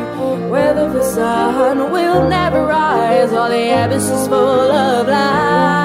whether 0.49 0.89
the 0.91 1.03
sun 1.03 1.91
will 1.91 2.29
never 2.29 2.65
rise 2.65 3.31
or 3.31 3.49
the 3.49 3.85
abyss 3.85 4.09
is 4.09 4.27
full 4.27 4.71
of 4.71 5.07
light. 5.07 5.84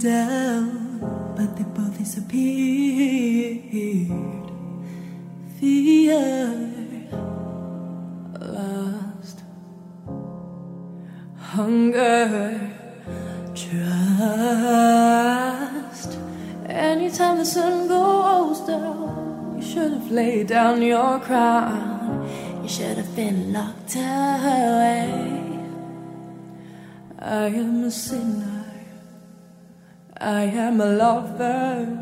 down, 0.00 0.98
but 1.36 1.56
they 1.56 1.64
both 1.64 1.98
disappeared. 1.98 3.70
Fear 5.60 6.70
lost, 8.40 9.42
hunger, 11.36 12.58
trust. 13.54 14.50
Anytime 16.66 17.36
the 17.38 17.44
sun 17.44 17.86
goes 17.86 18.60
down, 18.60 19.56
you 19.58 19.62
should 19.62 19.92
have 19.92 20.10
laid 20.10 20.46
down 20.46 20.80
your 20.80 21.20
crown. 21.20 21.79
I 30.20 30.42
am 30.42 30.82
a 30.82 30.86
lover. 30.86 31.98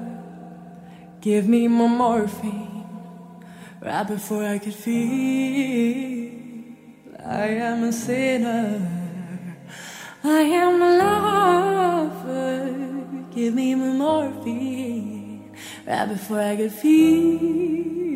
Give 1.21 1.47
me 1.47 1.69
more 1.69 1.89
morphine 1.89 2.85
right 3.81 4.03
before 4.03 4.45
I 4.45 4.59
could 4.59 4.75
feel. 4.75 6.33
I 7.25 7.47
am 7.47 7.85
a 7.85 7.93
sinner. 7.93 8.81
I 10.25 10.41
am 10.41 10.83
a 10.83 10.97
lover. 12.19 12.75
Give 13.33 13.55
me 13.55 13.77
more 13.77 13.95
morphine 13.95 15.53
right 15.87 16.09
before 16.09 16.41
I 16.41 16.57
could 16.57 16.73
feel. 16.73 18.08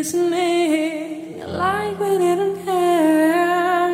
listening 0.00 1.40
like 1.46 2.00
we 2.00 2.12
didn't 2.16 2.56
care. 2.64 3.90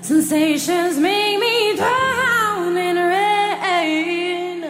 Sensations 0.00 0.96
make 0.96 1.40
me 1.44 1.74
drown 1.74 2.76
in 2.88 2.96
rain. 3.14 4.60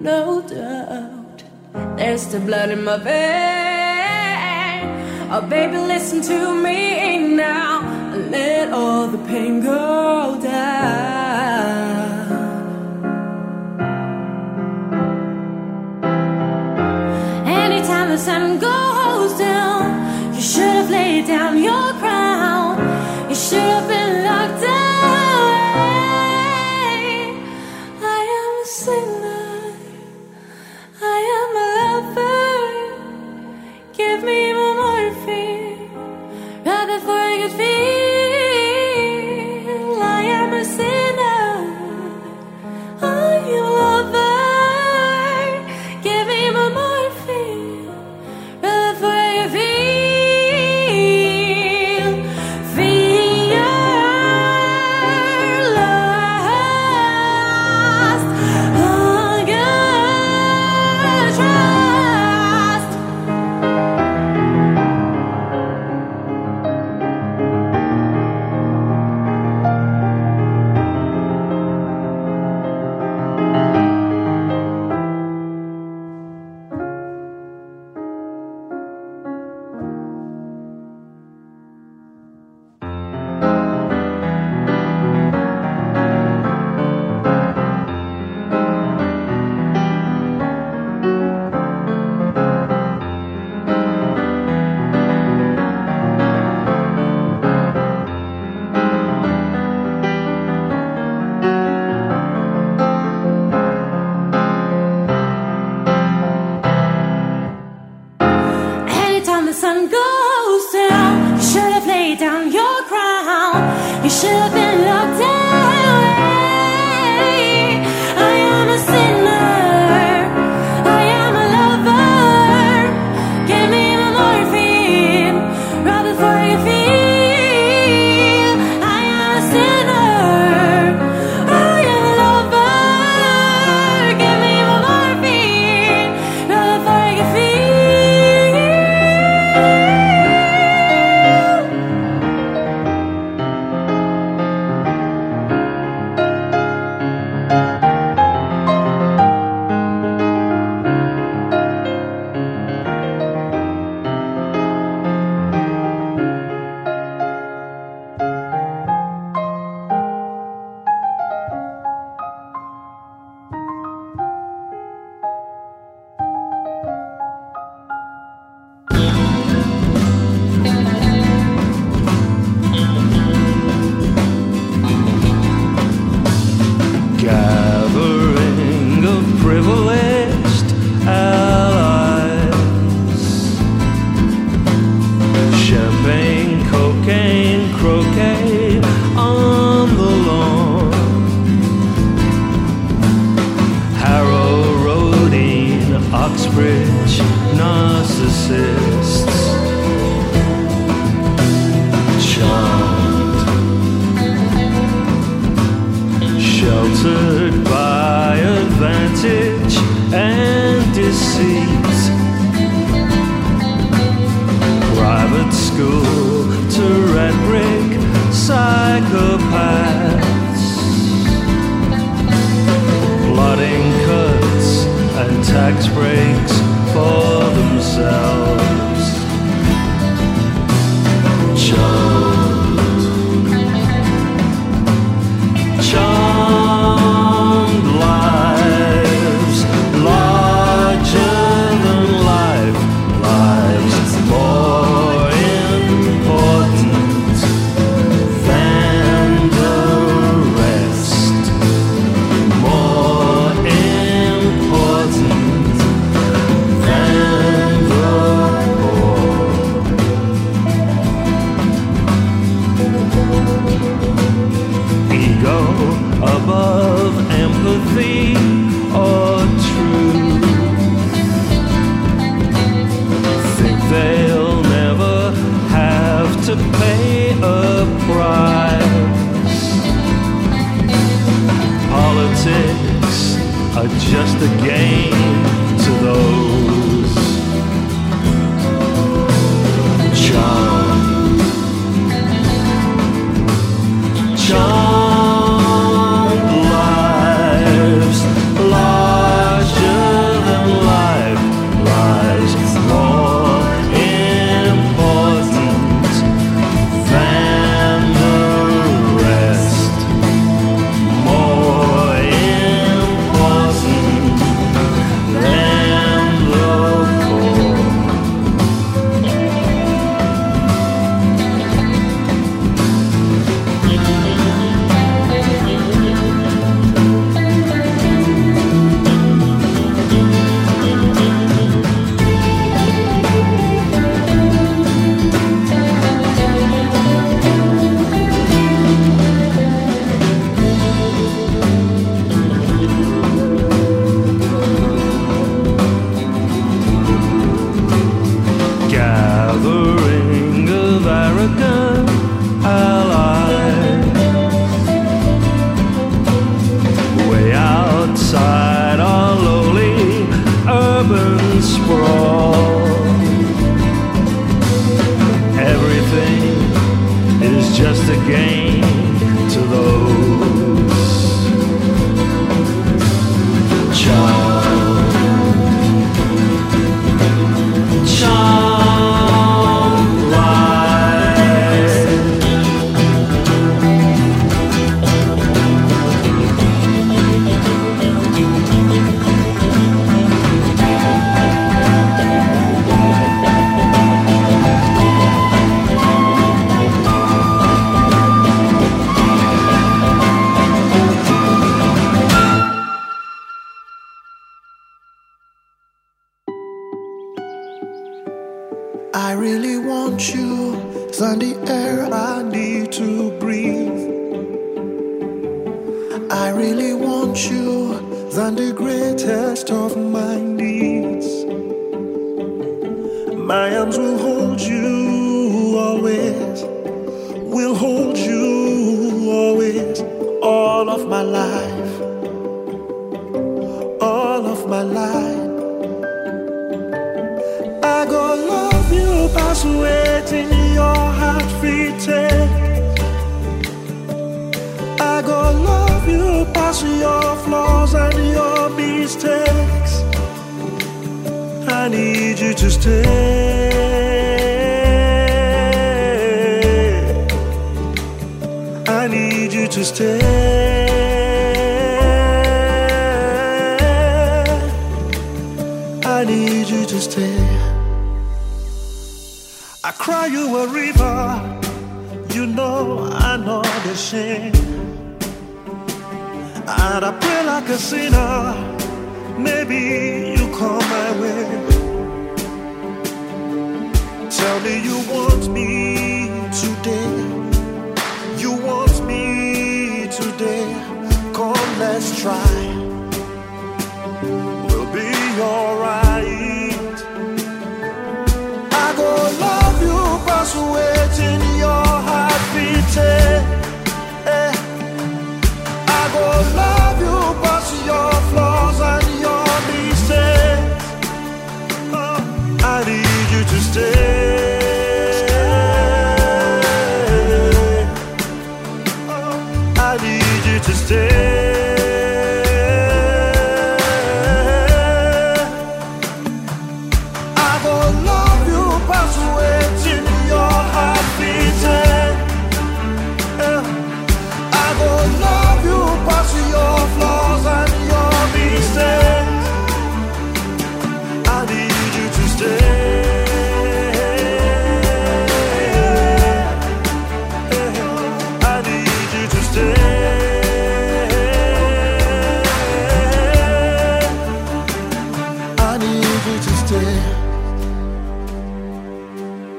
No 0.00 0.42
doubt, 0.42 1.44
there's 1.96 2.26
the 2.26 2.40
blood 2.40 2.70
in 2.70 2.82
my 2.82 2.96
veins. 3.06 3.24
Oh, 5.32 5.42
baby, 5.48 5.76
listen 5.76 6.20
to 6.22 6.38
me 6.64 7.18
now. 7.36 7.72
Let 8.36 8.72
all 8.72 9.06
the 9.06 9.22
pain 9.28 9.62
go 9.62 10.40
down. 10.42 11.33
sun 18.24 18.58
goes 18.58 19.38
down, 19.38 20.34
you 20.34 20.40
should 20.40 20.76
have 20.80 20.88
laid 20.88 21.26
down 21.26 21.62
your 21.62 21.83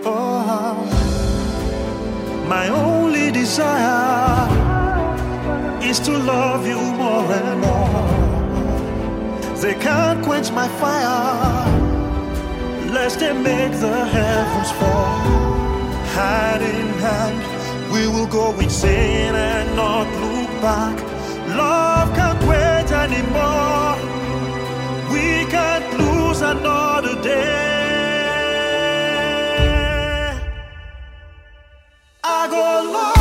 Oh, 0.03 0.75
my 2.49 2.67
only 2.69 3.29
desire 3.29 4.49
is 5.83 5.99
to 5.99 6.17
love 6.17 6.65
you 6.65 6.79
more 6.79 7.31
and 7.31 7.61
more. 7.61 8.05
They 9.61 9.75
can't 9.75 10.23
quench 10.23 10.51
my 10.51 10.67
fire, 10.67 11.69
lest 12.91 13.19
they 13.19 13.33
make 13.33 13.73
the 13.73 14.05
heavens 14.05 14.71
fall. 14.71 15.19
Hand 16.17 16.63
in 16.63 16.87
hand, 17.05 17.39
we 17.93 18.07
will 18.07 18.25
go 18.25 18.59
insane 18.59 19.35
and 19.35 19.75
not 19.75 20.07
look 20.23 20.49
back. 20.59 20.97
Love 21.55 22.15
can't 22.15 22.41
wait 22.49 22.91
anymore. 22.91 23.95
We 25.13 25.45
can't 25.51 25.99
lose 25.99 26.14
another 26.41 27.21
day. 27.21 27.55
I 32.23 32.47
go 32.49 32.91
love 32.91 33.14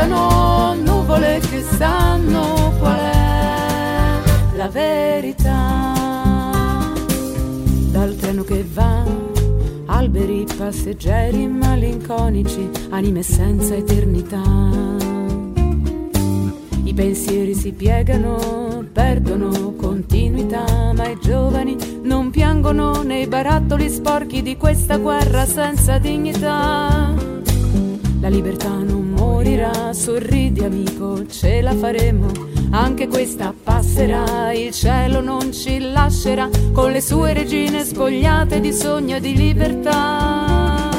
aspettano, 0.00 0.74
nuvole 0.74 1.40
che 1.40 1.62
sanno 1.62 2.72
qual 2.78 2.98
è 2.98 4.56
la 4.56 4.68
verità. 4.68 5.94
Dal 7.90 8.16
treno 8.16 8.42
che 8.42 8.64
va, 8.72 9.04
alberi 9.86 10.46
passeggeri 10.56 11.46
malinconici, 11.46 12.70
anime 12.90 13.22
senza 13.22 13.74
eternità. 13.74 14.42
I 16.82 16.94
pensieri 16.94 17.54
si 17.54 17.72
piegano, 17.72 18.84
perdono 18.92 19.74
continuità, 19.74 20.92
ma 20.94 21.08
i 21.08 21.18
giovani 21.20 21.76
non 22.02 22.30
piangono 22.30 23.02
nei 23.02 23.26
barattoli 23.26 23.88
sporchi 23.88 24.42
di 24.42 24.56
questa 24.56 24.96
guerra 24.96 25.44
senza 25.44 25.98
dignità. 25.98 27.14
La 28.20 28.28
libertà 28.28 28.68
non 28.68 29.09
morirà, 29.40 29.94
sorridi 29.94 30.62
amico, 30.62 31.26
ce 31.26 31.62
la 31.62 31.74
faremo. 31.74 32.26
Anche 32.72 33.08
questa 33.08 33.54
passerà, 33.64 34.52
il 34.52 34.70
cielo 34.70 35.22
non 35.22 35.50
ci 35.50 35.78
lascerà 35.78 36.46
con 36.72 36.92
le 36.92 37.00
sue 37.00 37.32
regine 37.32 37.82
spogliate 37.82 38.60
di 38.60 38.70
sogno 38.70 39.16
e 39.16 39.20
di 39.20 39.34
libertà. 39.34 40.90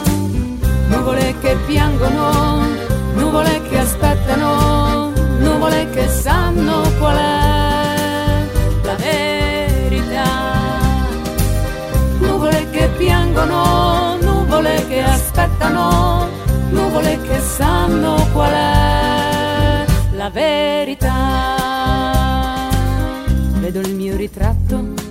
Nuvole 0.88 1.36
che 1.40 1.56
piangono, 1.68 2.66
nuvole 3.14 3.62
che 3.70 3.78
aspettano, 3.78 5.12
nuvole 5.38 5.88
che 5.92 6.08
sanno 6.08 6.82
qual 6.98 7.18
è 7.18 8.46
la 8.82 8.96
verità. 8.96 10.30
Nuvole 12.20 12.68
che 12.72 12.90
piangono, 12.98 14.18
nuvole 14.20 14.84
che 14.88 15.02
aspettano, 15.04 16.31
nuvole 16.72 17.20
che 17.22 17.40
sanno 17.40 18.28
qual 18.34 18.52
è 18.52 19.86
la 20.14 20.30
verità. 20.30 21.10
Vedo 23.60 23.80
il 23.80 23.96
mio 23.96 24.16
ritratto 24.16 25.10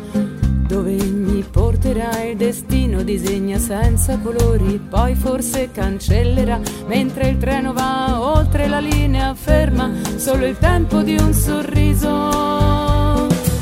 dove 0.66 0.93
mi 0.93 1.43
porterà 1.43 2.23
il 2.23 2.37
destino, 2.37 3.03
disegna 3.03 3.59
senza 3.59 4.19
colori, 4.19 4.78
poi 4.78 5.16
forse 5.16 5.70
cancellerà 5.73 6.61
mentre 6.87 7.28
il 7.28 7.39
treno 7.39 7.73
va 7.73 8.20
oltre 8.20 8.69
la 8.69 8.78
linea 8.78 9.35
ferma, 9.35 9.91
solo 10.16 10.47
il 10.47 10.57
tempo 10.59 11.03
di 11.03 11.16
un 11.16 11.32
sorriso. 11.32 12.09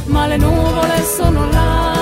Ma 0.07 0.27
le 0.27 0.37
nuvole 0.37 1.03
sono 1.03 1.49
là 1.51 1.98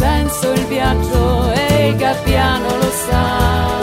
senso 0.00 0.50
il 0.52 0.64
viaggio 0.64 1.52
e 1.52 1.88
il 1.88 1.96
gabbiano 1.96 2.68
lo 2.68 2.90
sa. 2.90 3.78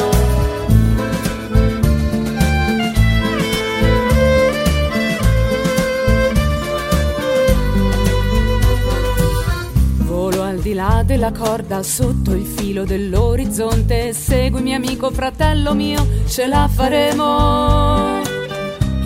Volo 9.97 10.41
al 10.41 10.57
di 10.57 10.73
là 10.73 11.03
della 11.05 11.31
corda, 11.31 11.83
sotto 11.83 12.33
il 12.33 12.45
filo 12.47 12.83
dell'orizzonte. 12.83 14.11
Seguimi 14.13 14.73
amico, 14.73 15.11
fratello 15.11 15.75
mio, 15.75 16.03
ce 16.25 16.47
la 16.47 16.67
faremo. 16.67 18.06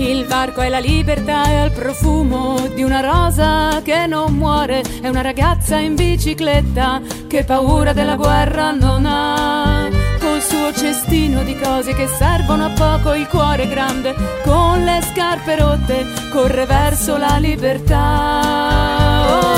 Il 0.01 0.25
varco 0.25 0.61
è 0.61 0.69
la 0.69 0.79
libertà 0.79 1.45
e 1.45 1.57
al 1.57 1.71
profumo 1.71 2.59
di 2.73 2.81
una 2.81 3.01
rosa 3.01 3.81
che 3.83 4.07
non 4.07 4.33
muore. 4.33 4.81
È 4.99 5.07
una 5.07 5.21
ragazza 5.21 5.77
in 5.77 5.93
bicicletta 5.93 6.99
che 7.27 7.43
paura 7.43 7.93
della 7.93 8.15
guerra 8.15 8.71
non 8.71 9.05
ha. 9.05 9.87
Col 10.19 10.41
suo 10.41 10.73
cestino 10.73 11.43
di 11.43 11.55
cose 11.55 11.93
che 11.93 12.07
servono 12.07 12.65
a 12.65 12.69
poco, 12.69 13.13
il 13.13 13.27
cuore 13.27 13.67
grande, 13.67 14.15
con 14.43 14.83
le 14.83 15.01
scarpe 15.13 15.55
rotte, 15.55 16.07
corre 16.31 16.65
verso 16.65 17.17
la 17.17 17.37
libertà. 17.37 18.79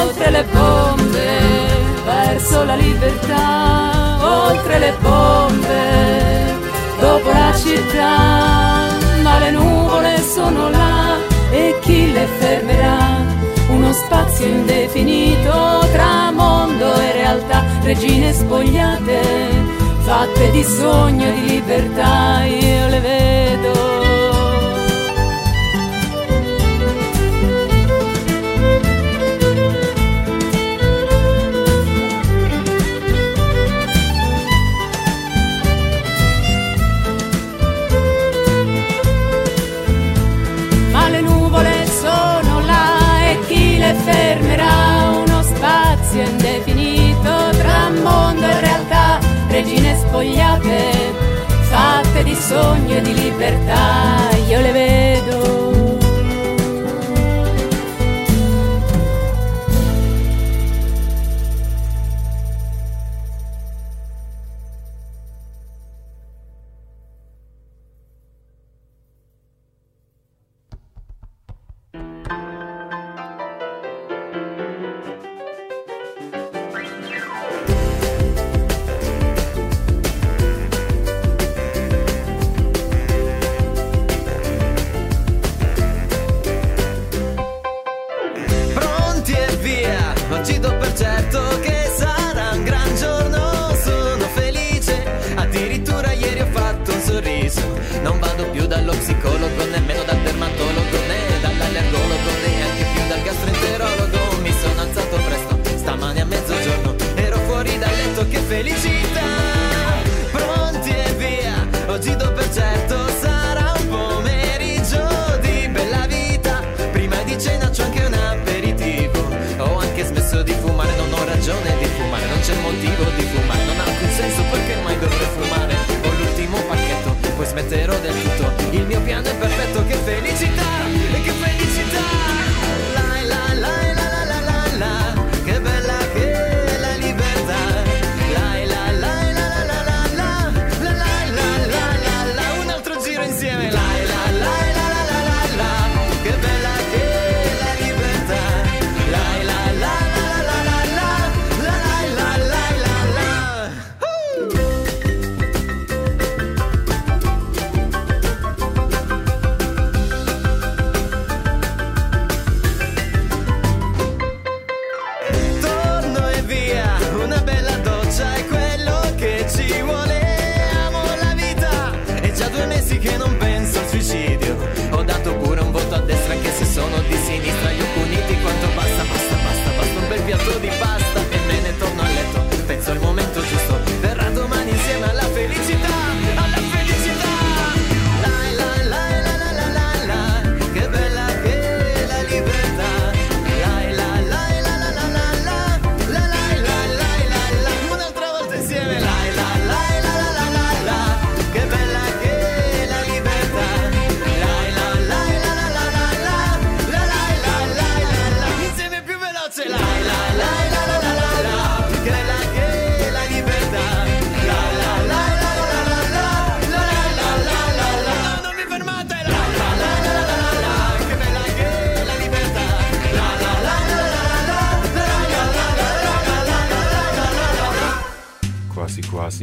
Oltre 0.02 0.30
le 0.30 0.44
bombe, 0.52 1.40
verso 2.04 2.66
la 2.66 2.76
libertà. 2.76 4.18
Oltre 4.50 4.78
le 4.78 4.94
bombe, 5.00 6.54
dopo 7.00 7.30
la 7.32 7.54
città. 7.56 8.53
Sono 10.34 10.68
là 10.68 11.18
e 11.52 11.78
chi 11.82 12.12
le 12.12 12.26
fermerà? 12.40 13.24
Uno 13.70 13.94
spazio 13.94 14.48
indefinito 14.48 15.86
tra 15.92 16.32
mondo 16.32 16.92
e 16.96 17.12
realtà, 17.12 17.64
regine 17.84 18.34
spogliate, 18.34 19.22
fatte 20.00 20.50
di 20.50 20.64
sogno 20.64 21.28
e 21.28 21.34
di 21.34 21.46
libertà, 21.50 22.46
io 22.46 22.88
le 22.88 23.00
vedo. 23.00 23.53
Spogliate, 50.14 50.92
fatte 51.72 52.24
di 52.24 52.36
sogno 52.36 52.98
e 52.98 53.02
di 53.02 53.16
libertà, 53.16 54.30
io 54.48 54.62
le 54.62 54.72
vedo. 54.72 55.63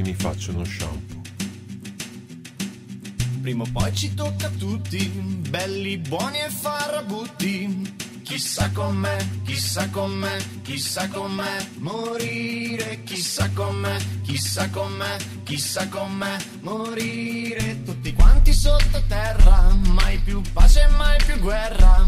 se 0.01 0.03
mi 0.03 0.15
faccio 0.15 0.53
uno 0.53 0.65
shampoo. 0.65 1.21
Prima 3.43 3.63
o 3.63 3.67
poi 3.73 3.95
ci 3.95 4.15
tocca 4.15 4.47
a 4.47 4.51
tutti, 4.51 5.07
belli, 5.49 5.99
buoni 5.99 6.39
e 6.39 6.49
farabutti. 6.49 7.99
Chissà 8.23 8.71
com'è, 8.71 9.17
chissà 9.45 9.89
com'è, 9.89 10.37
chissà 10.63 11.09
com'è 11.09 11.67
morire, 11.79 13.03
chissà 13.05 13.51
com'è, 13.51 13.97
chissà 14.23 14.69
com'è, 14.71 15.17
chissà 15.43 15.89
com'è 15.89 16.37
morire. 16.61 17.83
Tutti 17.83 18.13
quanti 18.13 18.53
sottoterra, 18.53 19.75
mai 19.95 20.19
più 20.19 20.41
pace, 20.53 20.87
mai 20.97 21.19
più 21.25 21.39
guerra. 21.41 22.07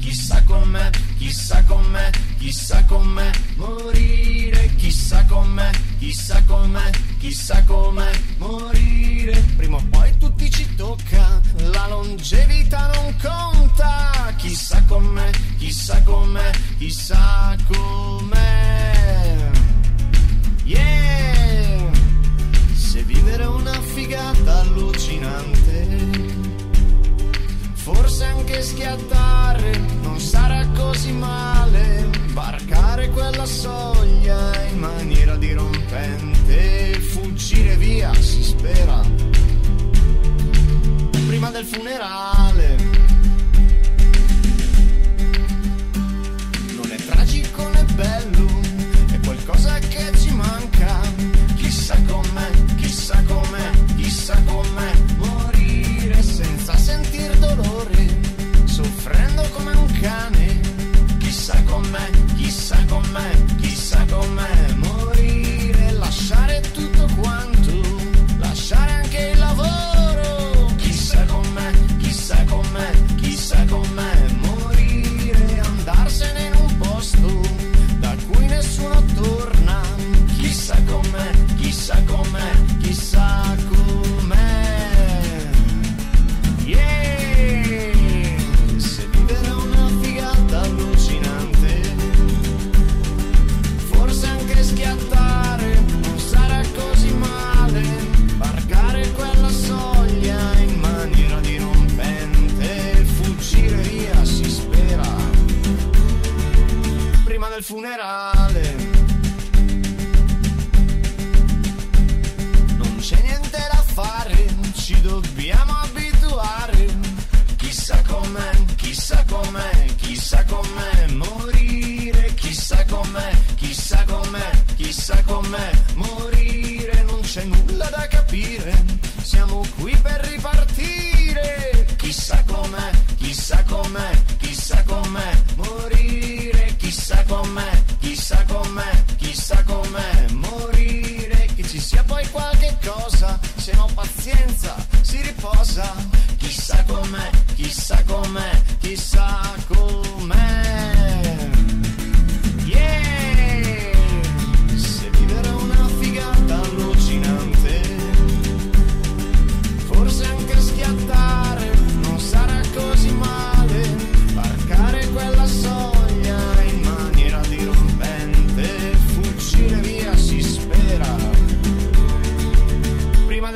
Chissà 0.00 0.42
com'è, 0.42 0.90
chissà 1.16 1.62
com'è, 1.64 2.10
chissà 2.36 2.84
com'è 2.84 3.30
morire, 3.56 4.74
chissà 4.76 5.24
com'è, 5.24 5.70
chissà 5.98 6.42
com'è 6.42 6.90
chissà 7.24 7.62
com'è 7.62 8.10
morire. 8.36 9.42
Prima 9.56 9.76
o 9.76 9.82
poi 9.88 10.12
tutti 10.18 10.50
ci 10.50 10.74
tocca, 10.74 11.40
la 11.56 11.86
longevità 11.88 12.90
non 12.94 13.14
conta. 13.18 14.34
Chissà 14.36 14.82
com'è, 14.86 15.30
chissà 15.56 16.02
com'è, 16.02 16.50
chissà 16.76 17.56
com'è. 17.66 19.50
Yeah! 20.64 21.90
Se 22.74 23.02
vivere 23.04 23.46
una 23.46 23.80
figata 23.80 24.60
allucinante. 24.60 26.12
Forse 27.72 28.24
anche 28.24 28.60
schiattare 28.60 29.78
non 30.02 30.20
sarà 30.20 30.66
così 30.74 31.12
male. 31.12 31.53
funerale 41.64 42.62
é. 42.62 42.83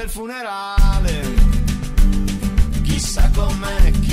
funerale. 0.08 1.20
Chissà 2.82 3.30
com'è 3.34 3.90
Chi... 3.90 4.07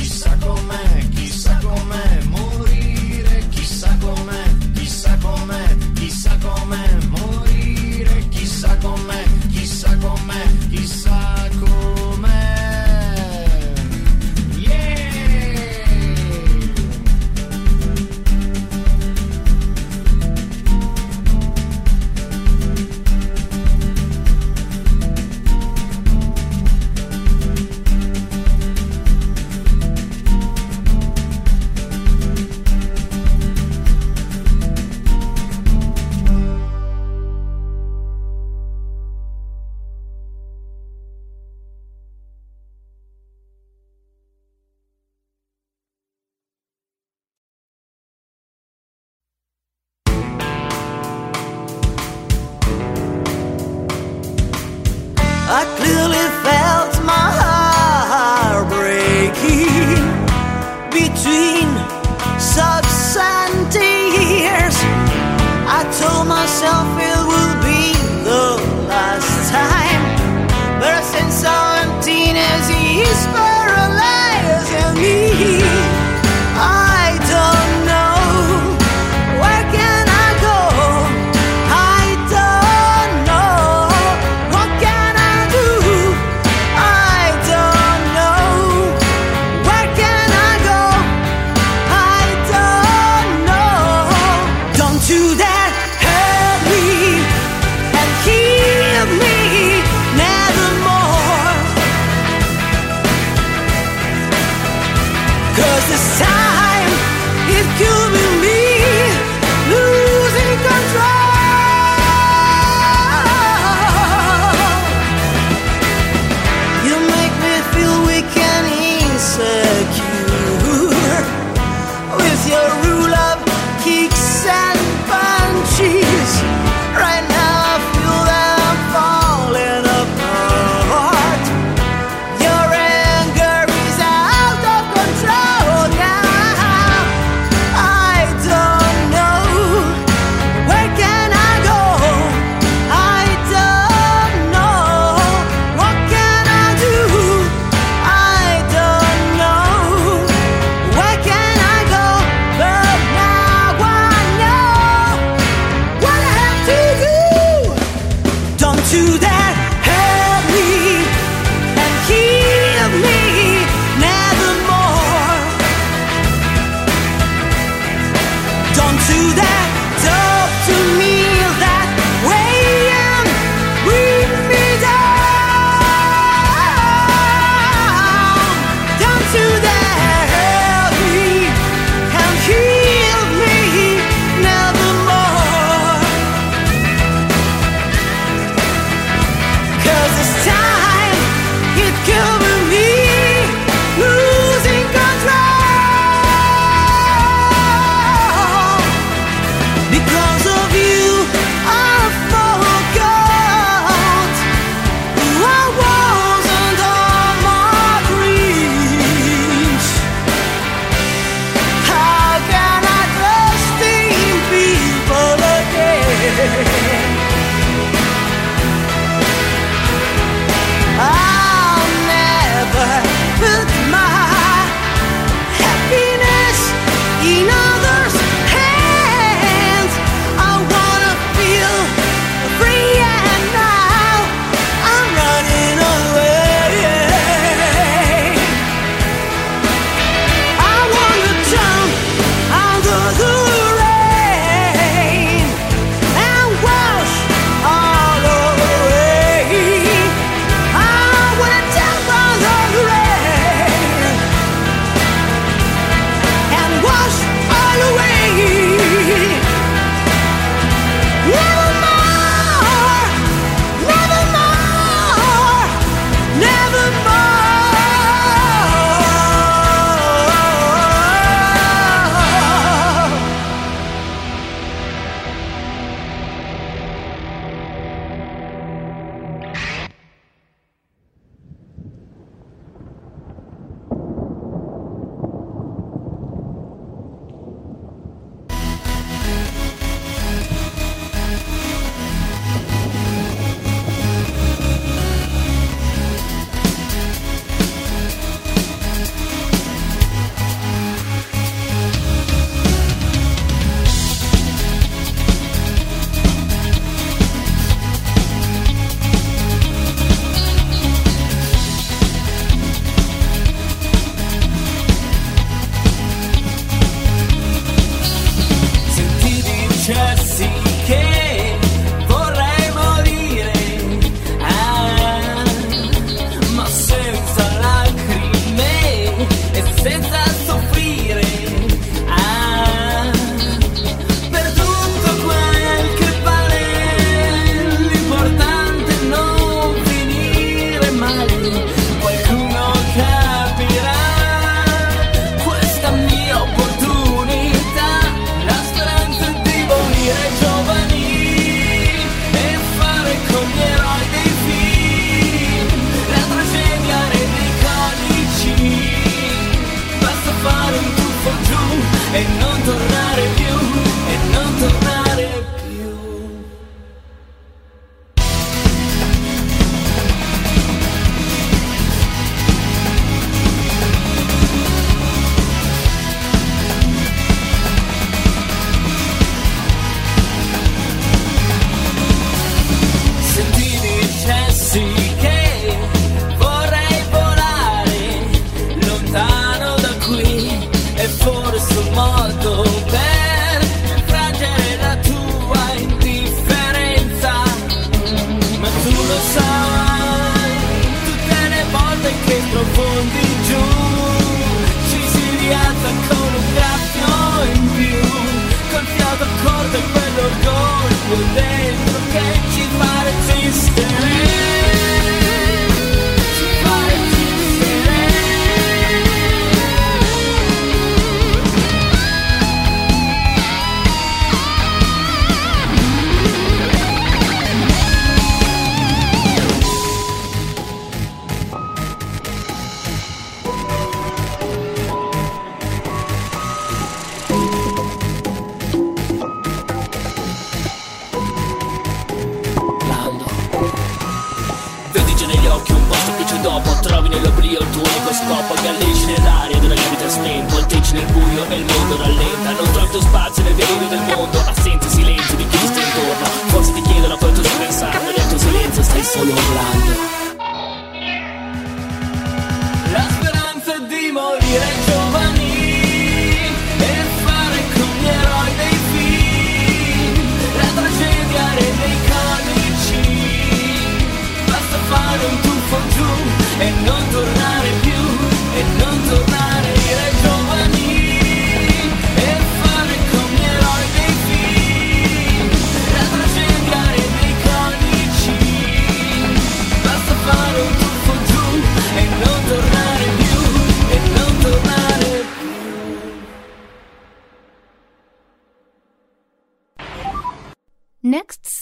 negli 445.35 445.47
occhi 445.47 445.71
un 445.71 445.87
posto 445.87 446.15
che 446.15 446.25
ci 446.25 446.39
dopo. 446.41 446.69
Trovi 446.81 447.09
nell'oblio 447.09 447.59
il 447.59 447.69
tuo 447.69 447.81
unico 447.81 448.13
scopo 448.13 448.53
Galleggi 448.61 449.05
nell'aria 449.05 449.59
dove 449.59 449.75
la 449.75 449.89
vita 449.89 450.09
spenta 450.09 450.53
Volteggi 450.53 450.93
nel 450.93 451.11
buio 451.11 451.45
e 451.49 451.55
il 451.55 451.65
mondo 451.65 451.97
rallenta. 451.97 452.51
Non 452.51 452.71
trovi 452.71 452.89
tuo 452.89 453.01
spazio 453.01 453.43
nel 453.43 453.55
delirio 453.55 453.87
del 453.87 454.01
mondo. 454.15 454.39
Assenti 454.45 454.89
silenzio 454.89 455.35
di 455.35 455.47
chi 455.47 455.57
ti 455.57 455.67
sta 455.67 455.79
intorno. 455.79 456.25
Forse 456.47 456.73
ti 456.73 456.81
chiedono 456.81 457.17
poi 457.17 457.33
tu 457.33 457.43
stai 457.43 457.57
pensando 457.57 458.11
Nel 458.11 458.27
tuo 458.27 458.37
silenzio. 458.37 458.83
Stai 458.83 459.03
solo 459.03 459.31
urlando. 459.31 460.24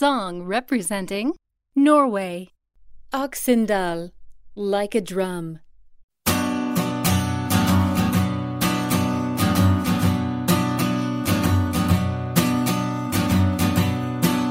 Song 0.04 0.44
representing 0.44 1.34
Norway. 1.78 2.50
Øksendal, 3.14 4.12
like 4.54 4.96
a 4.96 5.00
drum. 5.00 5.60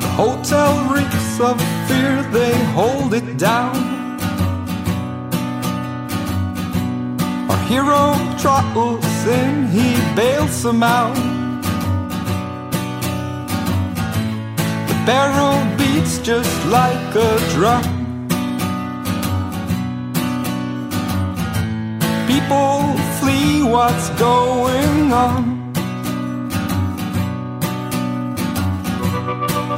The 0.00 0.12
hotel 0.16 0.72
reeks 0.88 1.38
of 1.38 1.60
fear, 1.86 2.22
they 2.32 2.54
hold 2.72 3.12
it 3.12 3.36
down. 3.36 3.76
Our 7.50 7.62
hero 7.68 8.16
trottles 8.38 9.26
in, 9.26 9.66
he 9.66 10.00
bails 10.16 10.62
them 10.62 10.82
out. 10.82 11.51
Barrel 15.04 15.58
beats 15.76 16.18
just 16.18 16.66
like 16.66 17.14
a 17.14 17.38
drum. 17.50 17.82
People 22.26 22.96
flee 23.18 23.62
what's 23.64 24.10
going 24.10 25.12
on. 25.12 25.72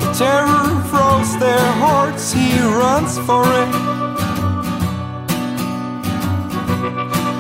The 0.00 0.12
Terror 0.18 0.82
froze 0.90 1.38
their 1.38 1.68
hearts, 1.82 2.32
he 2.32 2.58
runs 2.60 3.18
for 3.20 3.44
it. 3.62 3.72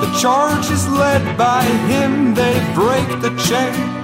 The 0.00 0.18
charge 0.20 0.70
is 0.70 0.88
led 0.88 1.36
by 1.36 1.62
him, 1.62 2.34
they 2.34 2.54
break 2.74 3.08
the 3.20 3.34
chain. 3.48 4.03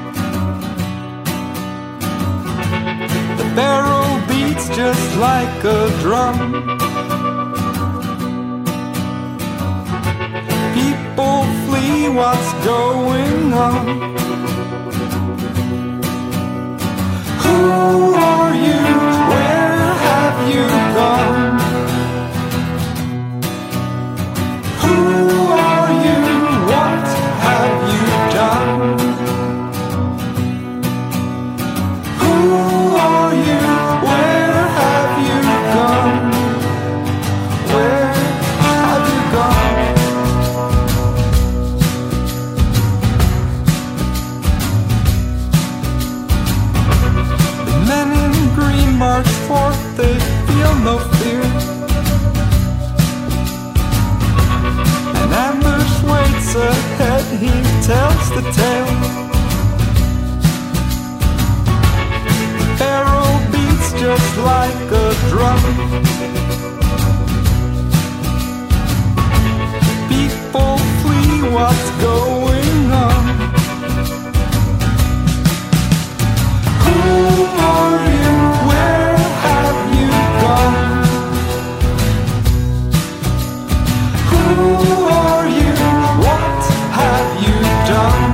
Barrel 3.55 4.21
beats 4.29 4.69
just 4.69 5.17
like 5.17 5.65
a 5.65 5.89
drum. 6.01 6.37
People 10.75 11.45
flee 11.67 12.09
what's 12.09 12.53
going 12.65 13.53
on. 13.53 13.87
Who 17.43 18.15
are 18.15 18.55
you? 18.55 18.83
Where 19.33 19.95
have 20.07 20.39
you 20.55 20.67
gone? 20.99 21.61
Who 24.83 25.40
feel 50.71 50.85
no 50.85 50.99
fear. 50.99 51.43
An 55.23 55.33
ambush 55.33 56.03
waits 56.03 56.55
ahead, 56.55 57.25
he 57.39 57.53
tells 57.87 58.31
the 58.31 58.43
tale. 58.53 58.95
The 62.59 62.77
barrel 62.79 63.39
beats 63.53 63.93
just 63.93 64.39
like 64.39 64.91
a 64.93 65.09
drum. 65.31 65.63
People 70.09 70.79
flee 71.01 71.43
what's 71.55 71.91
going 72.03 72.91
on. 73.09 73.25
Who 76.85 77.45
are 77.73 78.10
Who 84.61 85.05
are 85.09 85.49
you? 85.49 85.73
What 86.25 86.63
have 86.99 87.43
you 87.43 87.57
done? 87.89 88.30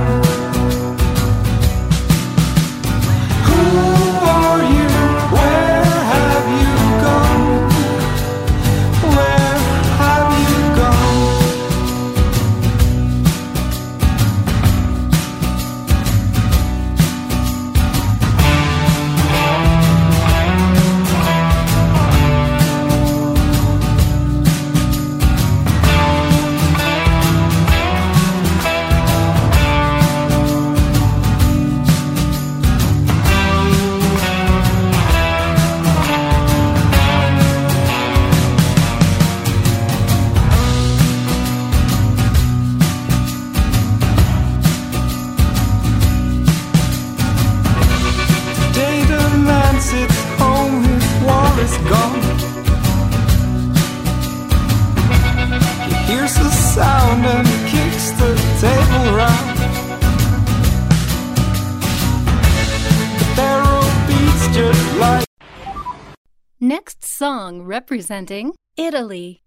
Song 67.57 67.65
representing 67.65 68.53
Italy. 68.75 69.41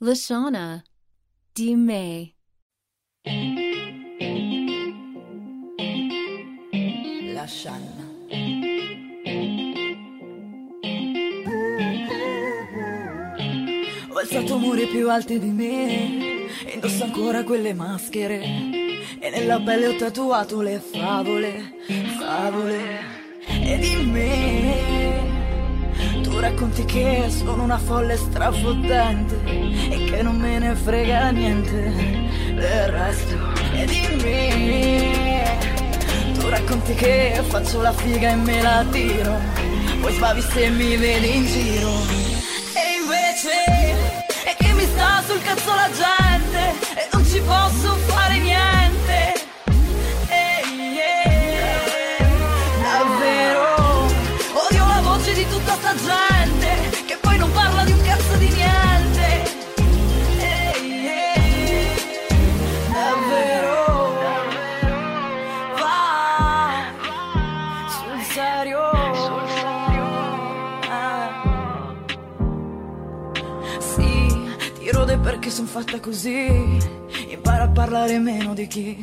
Lashana. 0.00 0.82
Di 1.54 1.74
me. 1.74 2.34
La 7.32 7.46
Shanna. 7.46 8.04
Ho 14.10 14.18
alzato 14.18 14.58
muri 14.58 14.86
più 14.86 15.10
alti 15.10 15.38
di 15.38 15.50
me, 15.50 16.48
indosso 16.74 17.04
ancora 17.04 17.42
quelle 17.44 17.72
maschere 17.72 18.40
e 19.18 19.30
nella 19.30 19.60
pelle 19.60 19.88
ho 19.88 19.96
tatuato 19.96 20.60
le 20.60 20.78
favole, 20.78 21.76
favole 22.18 23.00
e 23.48 23.78
di 23.78 24.10
me. 24.10 25.35
Tu 26.36 26.42
racconti 26.42 26.84
che 26.84 27.30
sono 27.30 27.62
una 27.62 27.78
folle 27.78 28.18
strafottente 28.18 29.40
e 29.42 30.04
che 30.04 30.20
non 30.20 30.36
me 30.36 30.58
ne 30.58 30.74
frega 30.74 31.30
niente 31.30 31.92
del 32.52 32.88
resto. 32.88 33.36
E 33.72 33.86
dimmi 33.86 35.40
tu 36.38 36.46
racconti 36.50 36.92
che 36.92 37.42
faccio 37.48 37.80
la 37.80 37.92
figa 37.94 38.32
e 38.32 38.34
me 38.34 38.60
la 38.60 38.84
tiro 38.90 39.40
poi 40.02 40.12
spavi 40.12 40.42
se 40.42 40.68
mi 40.68 40.94
vedi 40.98 41.36
in 41.36 41.46
giro. 41.46 41.92
E 42.74 43.00
invece 43.00 43.50
è 44.44 44.54
che 44.58 44.72
mi 44.74 44.84
sta 44.84 45.22
sul 45.26 45.40
cazzo 45.40 45.74
la 45.74 45.88
gente 45.88 47.00
e 47.00 47.08
non 47.12 47.24
ci 47.24 47.40
posso 47.40 47.94
fare 48.08 48.38
niente 48.40 48.85
sono 75.56 75.68
fatta 75.68 75.98
così. 76.00 76.78
Impara 77.30 77.62
a 77.62 77.68
parlare 77.68 78.18
meno 78.18 78.52
di 78.52 78.66
chi? 78.66 78.98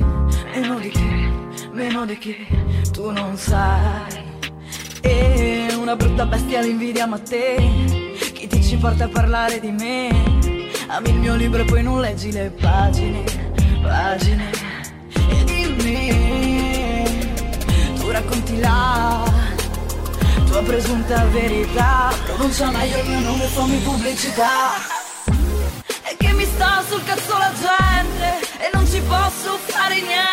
Meno 0.53 0.77
di 0.77 0.89
chi, 0.89 1.31
meno 1.71 2.05
di 2.05 2.15
chi? 2.19 2.35
Tu 2.91 3.09
non 3.09 3.35
sai. 3.37 4.23
E 5.01 5.73
una 5.75 5.95
brutta 5.95 6.27
bestia 6.27 6.61
l'invidia 6.61 7.07
ma 7.07 7.17
te? 7.17 7.55
Chi 8.33 8.45
ti 8.45 8.63
ci 8.63 8.75
porta 8.77 9.05
a 9.05 9.07
parlare 9.07 9.59
di 9.59 9.71
me? 9.71 10.09
Ami 10.89 11.09
il 11.09 11.15
mio 11.15 11.33
libro 11.33 11.63
e 11.63 11.65
poi 11.65 11.81
non 11.81 11.99
leggi 11.99 12.31
le 12.31 12.51
pagine. 12.61 13.23
Pagine. 13.81 14.51
E 15.29 15.43
dimmi 15.45 17.03
Tu 17.95 18.11
racconti 18.11 18.59
la 18.59 19.23
tua 20.45 20.61
presunta 20.61 21.25
verità. 21.31 22.11
Pronuncia 22.25 22.69
meglio 22.69 22.99
il 22.99 23.09
mio 23.09 23.19
nome, 23.21 23.45
fammi 23.45 23.77
pubblicità. 23.77 24.71
E 24.75 24.81
che 24.83 24.93
mi 24.93 25.02
sta 26.53 26.83
sul 26.87 27.03
cazzo 27.03 27.37
la 27.37 27.51
gente 27.53 28.47
E 28.59 28.69
non 28.73 28.85
ci 28.87 29.01
posso 29.01 29.57
fare 29.65 30.01
niente 30.01 30.32